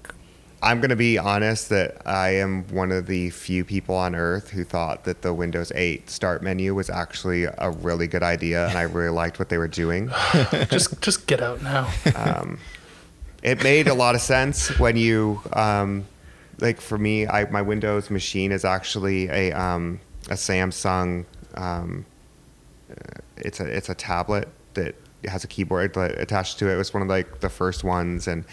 [0.65, 4.51] I'm going to be honest that I am one of the few people on earth
[4.51, 8.79] who thought that the Windows 8 start menu was actually a really good idea, and
[8.79, 10.09] I really liked what they were doing.
[10.71, 11.89] just just get out now.
[13.43, 16.05] it made a lot of sense when you um,
[16.61, 22.07] like for me I, my windows machine is actually a um, a samsung um,
[22.91, 24.95] uh, it's a it's a tablet that
[25.27, 26.75] has a keyboard attached to it.
[26.75, 28.45] It was one of like the first ones and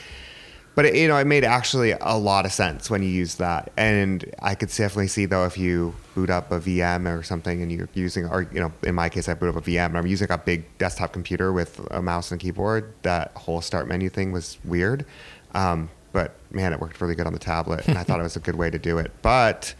[0.76, 3.72] but it, you know it made actually a lot of sense when you use that.
[3.78, 7.72] And i could definitely see though if you boot up a vm or something and
[7.72, 10.07] you're using or you know in my case i boot up a vm and i'm
[10.07, 14.32] using a big desktop computer with a mouse and keyboard that whole start menu thing
[14.32, 15.05] was weird.
[15.53, 18.36] Um, but man it worked really good on the tablet and i thought it was
[18.36, 19.11] a good way to do it.
[19.22, 19.74] But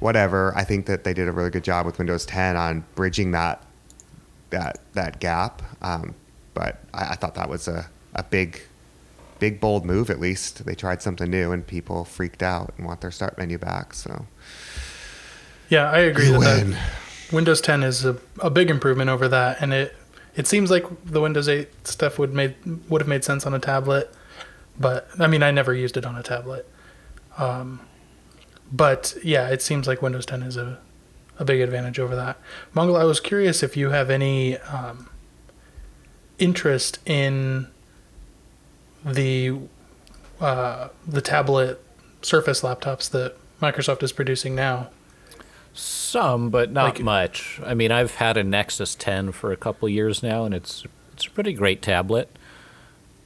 [0.00, 3.32] whatever i think that they did a really good job with windows 10 on bridging
[3.32, 3.62] that
[4.50, 5.62] that that gap.
[5.82, 6.14] Um,
[6.54, 8.62] but I, I thought that was a, a big,
[9.38, 10.10] big bold move.
[10.10, 13.58] At least they tried something new, and people freaked out and want their start menu
[13.58, 13.94] back.
[13.94, 14.26] So
[15.68, 17.32] Yeah, I agree You that, that.
[17.32, 19.94] Windows 10 is a, a big improvement over that, and it
[20.34, 22.54] it seems like the Windows 8 stuff would made
[22.88, 24.12] would have made sense on a tablet,
[24.78, 26.68] but I mean I never used it on a tablet.
[27.36, 27.80] Um,
[28.72, 30.78] but yeah, it seems like Windows 10 is a
[31.40, 32.36] a big advantage over that.
[32.74, 35.08] Mangala, I was curious if you have any um,
[36.38, 37.68] interest in
[39.04, 39.56] the
[40.40, 41.80] uh, the tablet
[42.22, 44.88] Surface laptops that Microsoft is producing now.
[45.72, 47.60] Some, but not Like- much.
[47.64, 51.26] I mean, I've had a Nexus 10 for a couple years now, and it's it's
[51.26, 52.28] a pretty great tablet.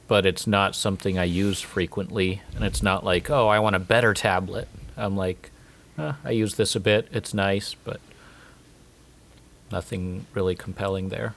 [0.07, 2.41] but it's not something I use frequently.
[2.55, 4.67] And it's not like, oh, I want a better tablet.
[4.97, 5.51] I'm like,
[5.97, 7.07] eh, I use this a bit.
[7.11, 7.99] It's nice, but
[9.71, 11.35] nothing really compelling there.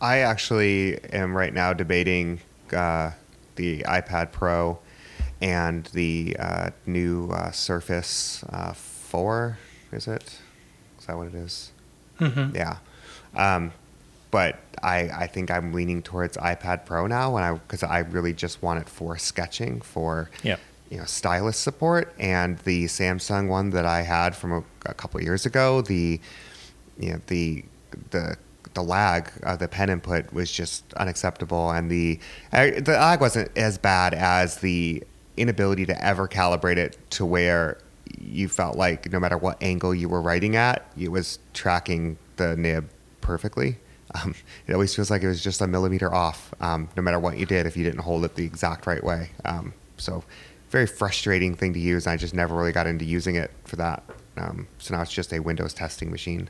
[0.00, 2.40] I actually am right now debating
[2.72, 3.12] uh,
[3.56, 4.78] the iPad Pro
[5.40, 9.58] and the uh, new uh, Surface uh, 4.
[9.92, 10.38] Is it?
[10.98, 11.72] Is that what it is?
[12.20, 12.56] Mm-hmm.
[12.56, 12.78] Yeah.
[13.34, 13.72] Um,
[14.30, 18.32] but I, I think I'm leaning towards iPad Pro now, and I because I really
[18.32, 20.56] just want it for sketching, for Yeah.
[20.92, 25.22] You know stylus support, and the Samsung one that I had from a, a couple
[25.22, 26.20] years ago, the
[26.98, 27.64] you know the
[28.10, 28.36] the
[28.74, 32.20] the lag of the pen input was just unacceptable, and the
[32.50, 35.02] the lag wasn't as bad as the
[35.38, 37.78] inability to ever calibrate it to where
[38.20, 42.54] you felt like no matter what angle you were writing at, it was tracking the
[42.54, 42.90] nib
[43.22, 43.78] perfectly.
[44.14, 44.34] Um,
[44.66, 47.46] it always feels like it was just a millimeter off, um, no matter what you
[47.46, 49.30] did if you didn't hold it the exact right way.
[49.46, 50.22] Um, so,
[50.72, 52.06] very frustrating thing to use.
[52.06, 54.02] I just never really got into using it for that.
[54.38, 56.48] Um, so now it's just a Windows testing machine.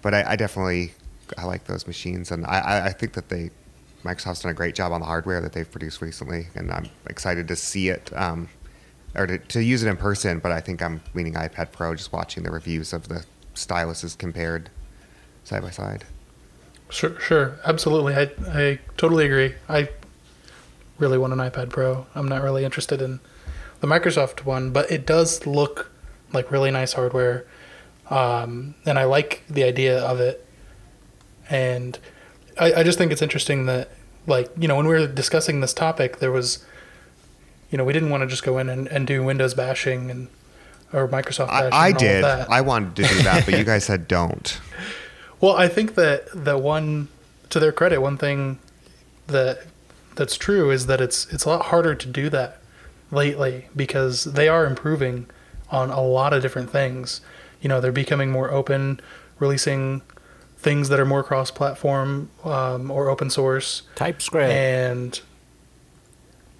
[0.00, 0.92] But I, I definitely
[1.36, 3.50] I like those machines, and I, I- I think that they
[4.04, 7.48] Microsoft's done a great job on the hardware that they've produced recently, and I'm excited
[7.48, 8.48] to see it um,
[9.16, 10.38] or to, to use it in person.
[10.38, 13.24] But I think I'm leaning iPad Pro, just watching the reviews of the
[13.56, 14.70] styluses compared
[15.42, 16.04] side by side.
[16.90, 18.14] Sure, sure, absolutely.
[18.14, 19.56] I I totally agree.
[19.68, 19.88] I
[20.98, 22.06] really want an iPad Pro.
[22.14, 23.18] I'm not really interested in
[23.80, 25.90] the Microsoft one, but it does look
[26.32, 27.46] like really nice hardware,
[28.10, 30.44] um, and I like the idea of it.
[31.48, 31.98] And
[32.58, 33.90] I, I just think it's interesting that,
[34.26, 36.64] like, you know, when we were discussing this topic, there was,
[37.70, 40.28] you know, we didn't want to just go in and, and do Windows bashing and
[40.92, 41.72] or Microsoft bashing.
[41.72, 42.52] I, I and all of did.
[42.52, 44.60] I wanted to do that, but you guys said don't.
[45.40, 47.08] Well, I think that the one,
[47.50, 48.58] to their credit, one thing
[49.28, 49.62] that
[50.16, 52.60] that's true is that it's it's a lot harder to do that
[53.10, 55.26] lately because they are improving
[55.70, 57.20] on a lot of different things.
[57.60, 59.00] You know, they're becoming more open,
[59.38, 60.02] releasing
[60.56, 64.50] things that are more cross-platform um, or open source, TypeScript.
[64.52, 65.20] and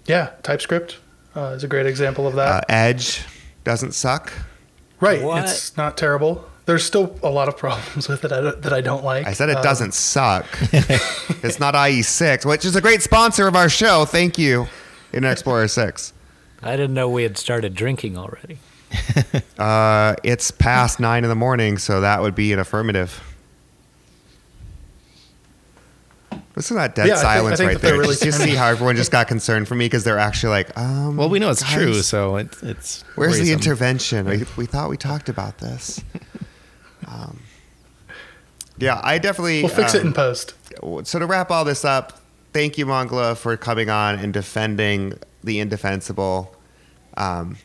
[0.05, 0.97] yeah, TypeScript
[1.35, 2.47] uh, is a great example of that.
[2.47, 3.23] Uh, Edge
[3.63, 4.33] doesn't suck.
[4.99, 5.43] right, what?
[5.43, 6.45] it's not terrible.
[6.65, 9.25] There's still a lot of problems with it I that I don't like.
[9.27, 10.45] I said it Um, doesn't suck.
[10.71, 14.05] it's not IE6, which is a great sponsor of our show.
[14.05, 14.67] Thank you,
[15.11, 16.13] Internet Explorer 6.
[16.61, 18.57] I didn't know we had started drinking already.
[19.59, 23.21] Uh, it's past nine in the morning, so that would be an affirmative.
[26.55, 27.97] Listen to that dead Yeah, I think- I silence think right there.
[27.97, 30.77] really Did you see how everyone just got concerned for me because they're actually like,
[30.77, 33.03] um, Well, we know it's guys, true, so it, it's.
[33.15, 34.25] Where's the intervention?
[34.25, 36.01] We, we thought we talked about this.
[37.05, 37.39] Um,
[38.77, 39.63] yeah, I definitely.
[39.63, 40.53] We'll fix it um, in post.
[41.03, 42.18] so to wrap all this up,
[42.53, 46.55] thank you, Mangala, for coming on and defending the indefensible
[47.17, 47.57] um,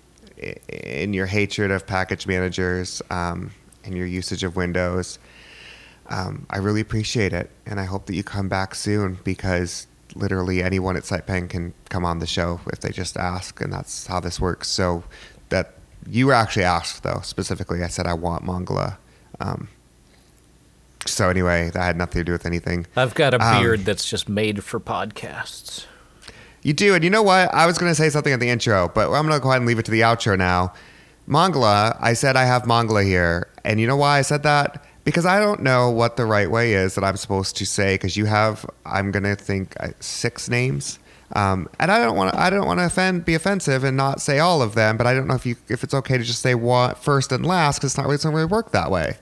[0.69, 3.51] in your hatred of package managers um,
[3.85, 5.19] and your usage of Windows.
[6.09, 10.63] Um, I really appreciate it, and I hope that you come back soon because literally
[10.63, 14.21] anyone at SitePen can come on the show if they just ask, and that's how
[14.21, 14.69] this works.
[14.69, 15.05] So
[15.49, 15.75] that
[16.07, 17.83] you were actually asked though specifically.
[17.83, 18.99] I said I want Mangala.
[19.41, 19.69] Um,
[21.07, 22.87] so anyway, that had nothing to do with anything.
[22.97, 25.87] I've got a Um, beard that's just made for podcasts.
[26.63, 27.53] You do, and you know what?
[27.53, 29.61] I was going to say something at the intro, but I'm going to go ahead
[29.61, 30.73] and leave it to the outro now.
[31.29, 34.85] Mangala, I said I have Mangala here, and you know why I said that?
[35.05, 37.95] Because I don't know what the right way is that I'm supposed to say.
[37.95, 40.99] Because you have, I'm going to think uh, six names,
[41.37, 44.23] um, and I don't want to, I don't want to offend, be offensive, and not
[44.23, 44.97] say all of them.
[44.97, 47.45] But I don't know if you, if it's okay to just say what first and
[47.45, 49.19] last, because it's not really, it doesn't really work that way.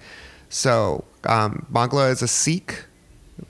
[0.53, 2.85] So um, Mangala is a Sikh,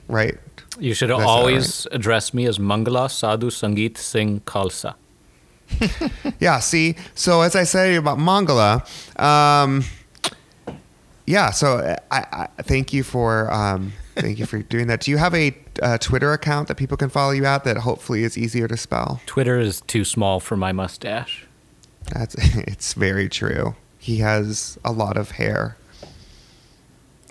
[0.07, 0.37] right?
[0.79, 4.95] You should That's always address me as Mangala Sadhu Sangeet Singh Khalsa.
[6.39, 8.81] Yeah, see, so as I say about Mangala,
[9.19, 9.83] um,
[11.25, 15.01] yeah, so I, I thank you for um, thank you for doing that.
[15.01, 18.23] Do you have a uh, Twitter account that people can follow you at that hopefully
[18.23, 19.21] is easier to spell?
[19.25, 21.45] Twitter is too small for my mustache.
[22.13, 23.75] That's it's very true.
[23.99, 25.77] He has a lot of hair.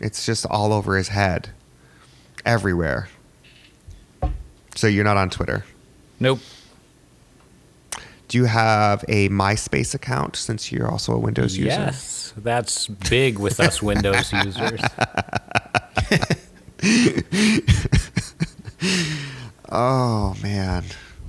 [0.03, 1.51] It's just all over his head,
[2.45, 3.09] everywhere.
[4.75, 5.65] So you're not on Twitter.
[6.19, 6.41] Nope.
[8.29, 11.69] Do you have a MySpace account since you're also a Windows user?
[11.69, 14.81] Yes, that's big with us Windows users.
[19.71, 20.85] Oh man,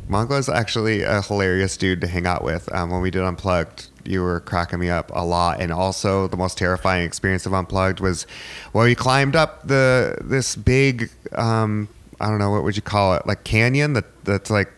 [0.08, 2.74] Mangala's actually a hilarious dude to hang out with.
[2.74, 6.38] Um, when we did Unplugged, you were cracking me up a lot, and also the
[6.38, 8.26] most terrifying experience of Unplugged was,
[8.74, 11.88] well, we climbed up the this big, um,
[12.20, 14.72] I don't know what would you call it, like canyon that that's like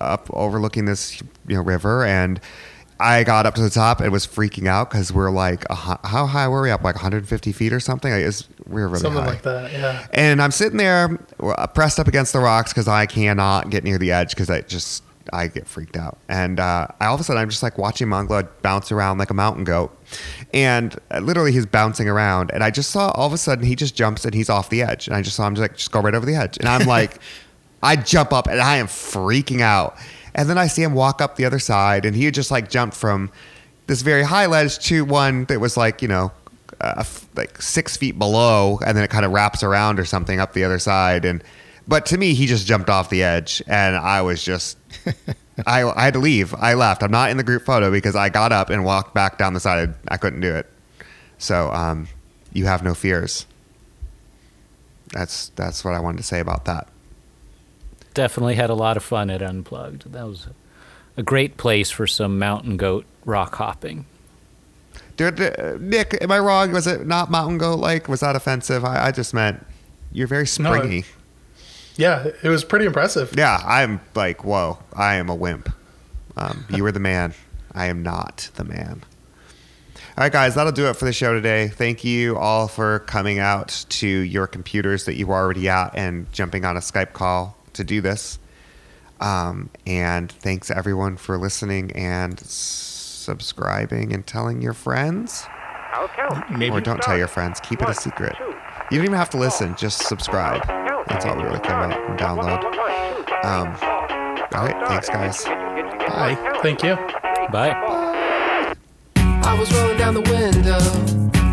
[0.00, 2.40] up overlooking this you know river and.
[3.00, 6.24] I got up to the top and was freaking out because we're like, hu- how
[6.26, 6.84] high were we up?
[6.84, 8.12] Like 150 feet or something?
[8.12, 8.32] Like,
[8.68, 9.28] we were really Something high.
[9.28, 9.72] like that.
[9.72, 10.06] Yeah.
[10.12, 13.98] And I'm sitting there uh, pressed up against the rocks because I cannot get near
[13.98, 16.18] the edge because I just I get freaked out.
[16.28, 19.30] And uh, I, all of a sudden I'm just like watching Mangala bounce around like
[19.30, 19.96] a mountain goat,
[20.52, 22.50] and uh, literally he's bouncing around.
[22.52, 24.82] And I just saw all of a sudden he just jumps and he's off the
[24.82, 25.06] edge.
[25.06, 26.56] And I just saw him just like just go right over the edge.
[26.58, 27.18] And I'm like,
[27.82, 29.96] I jump up and I am freaking out.
[30.34, 32.70] And then I see him walk up the other side, and he had just like
[32.70, 33.30] jumped from
[33.86, 36.32] this very high ledge to one that was like you know
[36.80, 40.40] uh, f- like six feet below, and then it kind of wraps around or something
[40.40, 41.24] up the other side.
[41.24, 41.42] And
[41.86, 44.78] but to me, he just jumped off the edge, and I was just
[45.66, 46.54] I, I had to leave.
[46.54, 47.02] I left.
[47.02, 49.60] I'm not in the group photo because I got up and walked back down the
[49.60, 49.94] side.
[50.08, 50.66] I couldn't do it.
[51.38, 52.08] So um,
[52.52, 53.46] you have no fears.
[55.12, 56.88] That's that's what I wanted to say about that.
[58.14, 60.12] Definitely had a lot of fun at Unplugged.
[60.12, 60.48] That was
[61.16, 64.06] a great place for some mountain goat rock hopping.
[65.16, 66.72] Dude, uh, Nick, am I wrong?
[66.72, 68.08] Was it not mountain goat like?
[68.08, 68.84] Was that offensive?
[68.84, 69.64] I, I just meant
[70.10, 71.04] you're very No, springy.
[71.96, 72.26] Yeah.
[72.42, 73.34] It was pretty impressive.
[73.36, 75.68] Yeah, I'm like, whoa, I am a wimp.
[76.36, 77.34] Um, you were the man.
[77.72, 79.02] I am not the man.
[80.16, 81.68] All right, guys, that'll do it for the show today.
[81.68, 86.30] Thank you all for coming out to your computers that you were already at and
[86.32, 88.38] jumping on a Skype call to do this.
[89.20, 95.46] Um, and thanks everyone for listening and subscribing and telling your friends.
[95.92, 96.50] I'll count.
[96.58, 97.60] Maybe Or don't tell your friends.
[97.60, 98.34] Keep it a secret.
[98.90, 99.76] You don't even have to listen.
[99.76, 100.81] Just subscribe.
[101.08, 102.64] That's all we really care out And download.
[103.44, 103.68] Um,
[104.54, 104.88] all right.
[104.88, 105.44] Thanks, guys.
[105.44, 106.36] Bye.
[106.62, 106.96] Thank you.
[107.50, 107.72] Bye.
[109.16, 110.78] I was rolling down the window,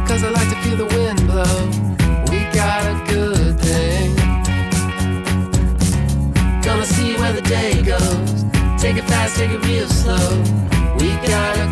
[0.07, 1.89] cause I like to feel the wind blow.
[2.31, 4.15] We got a good thing.
[6.61, 8.43] Gonna see where the day goes.
[8.81, 10.43] Take it fast, take it real slow.
[10.99, 11.68] We got a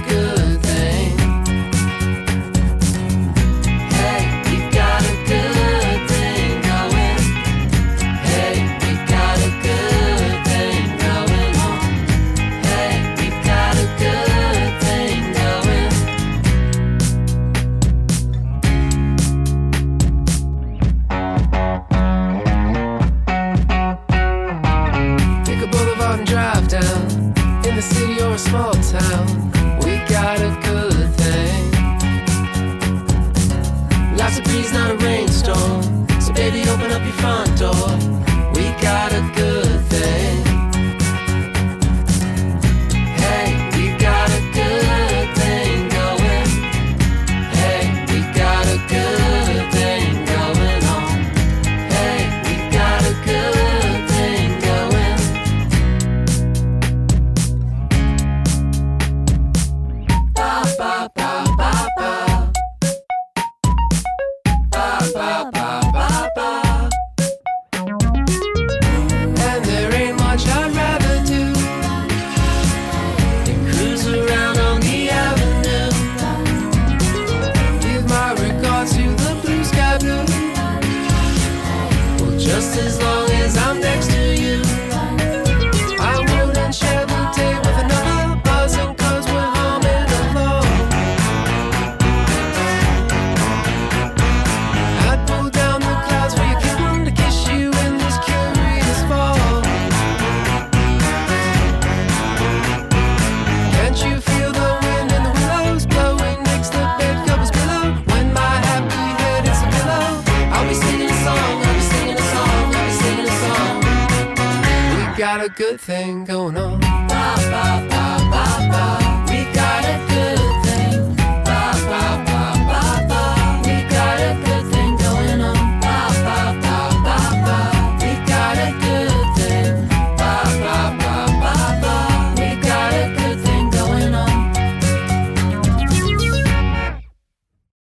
[115.57, 116.23] good thing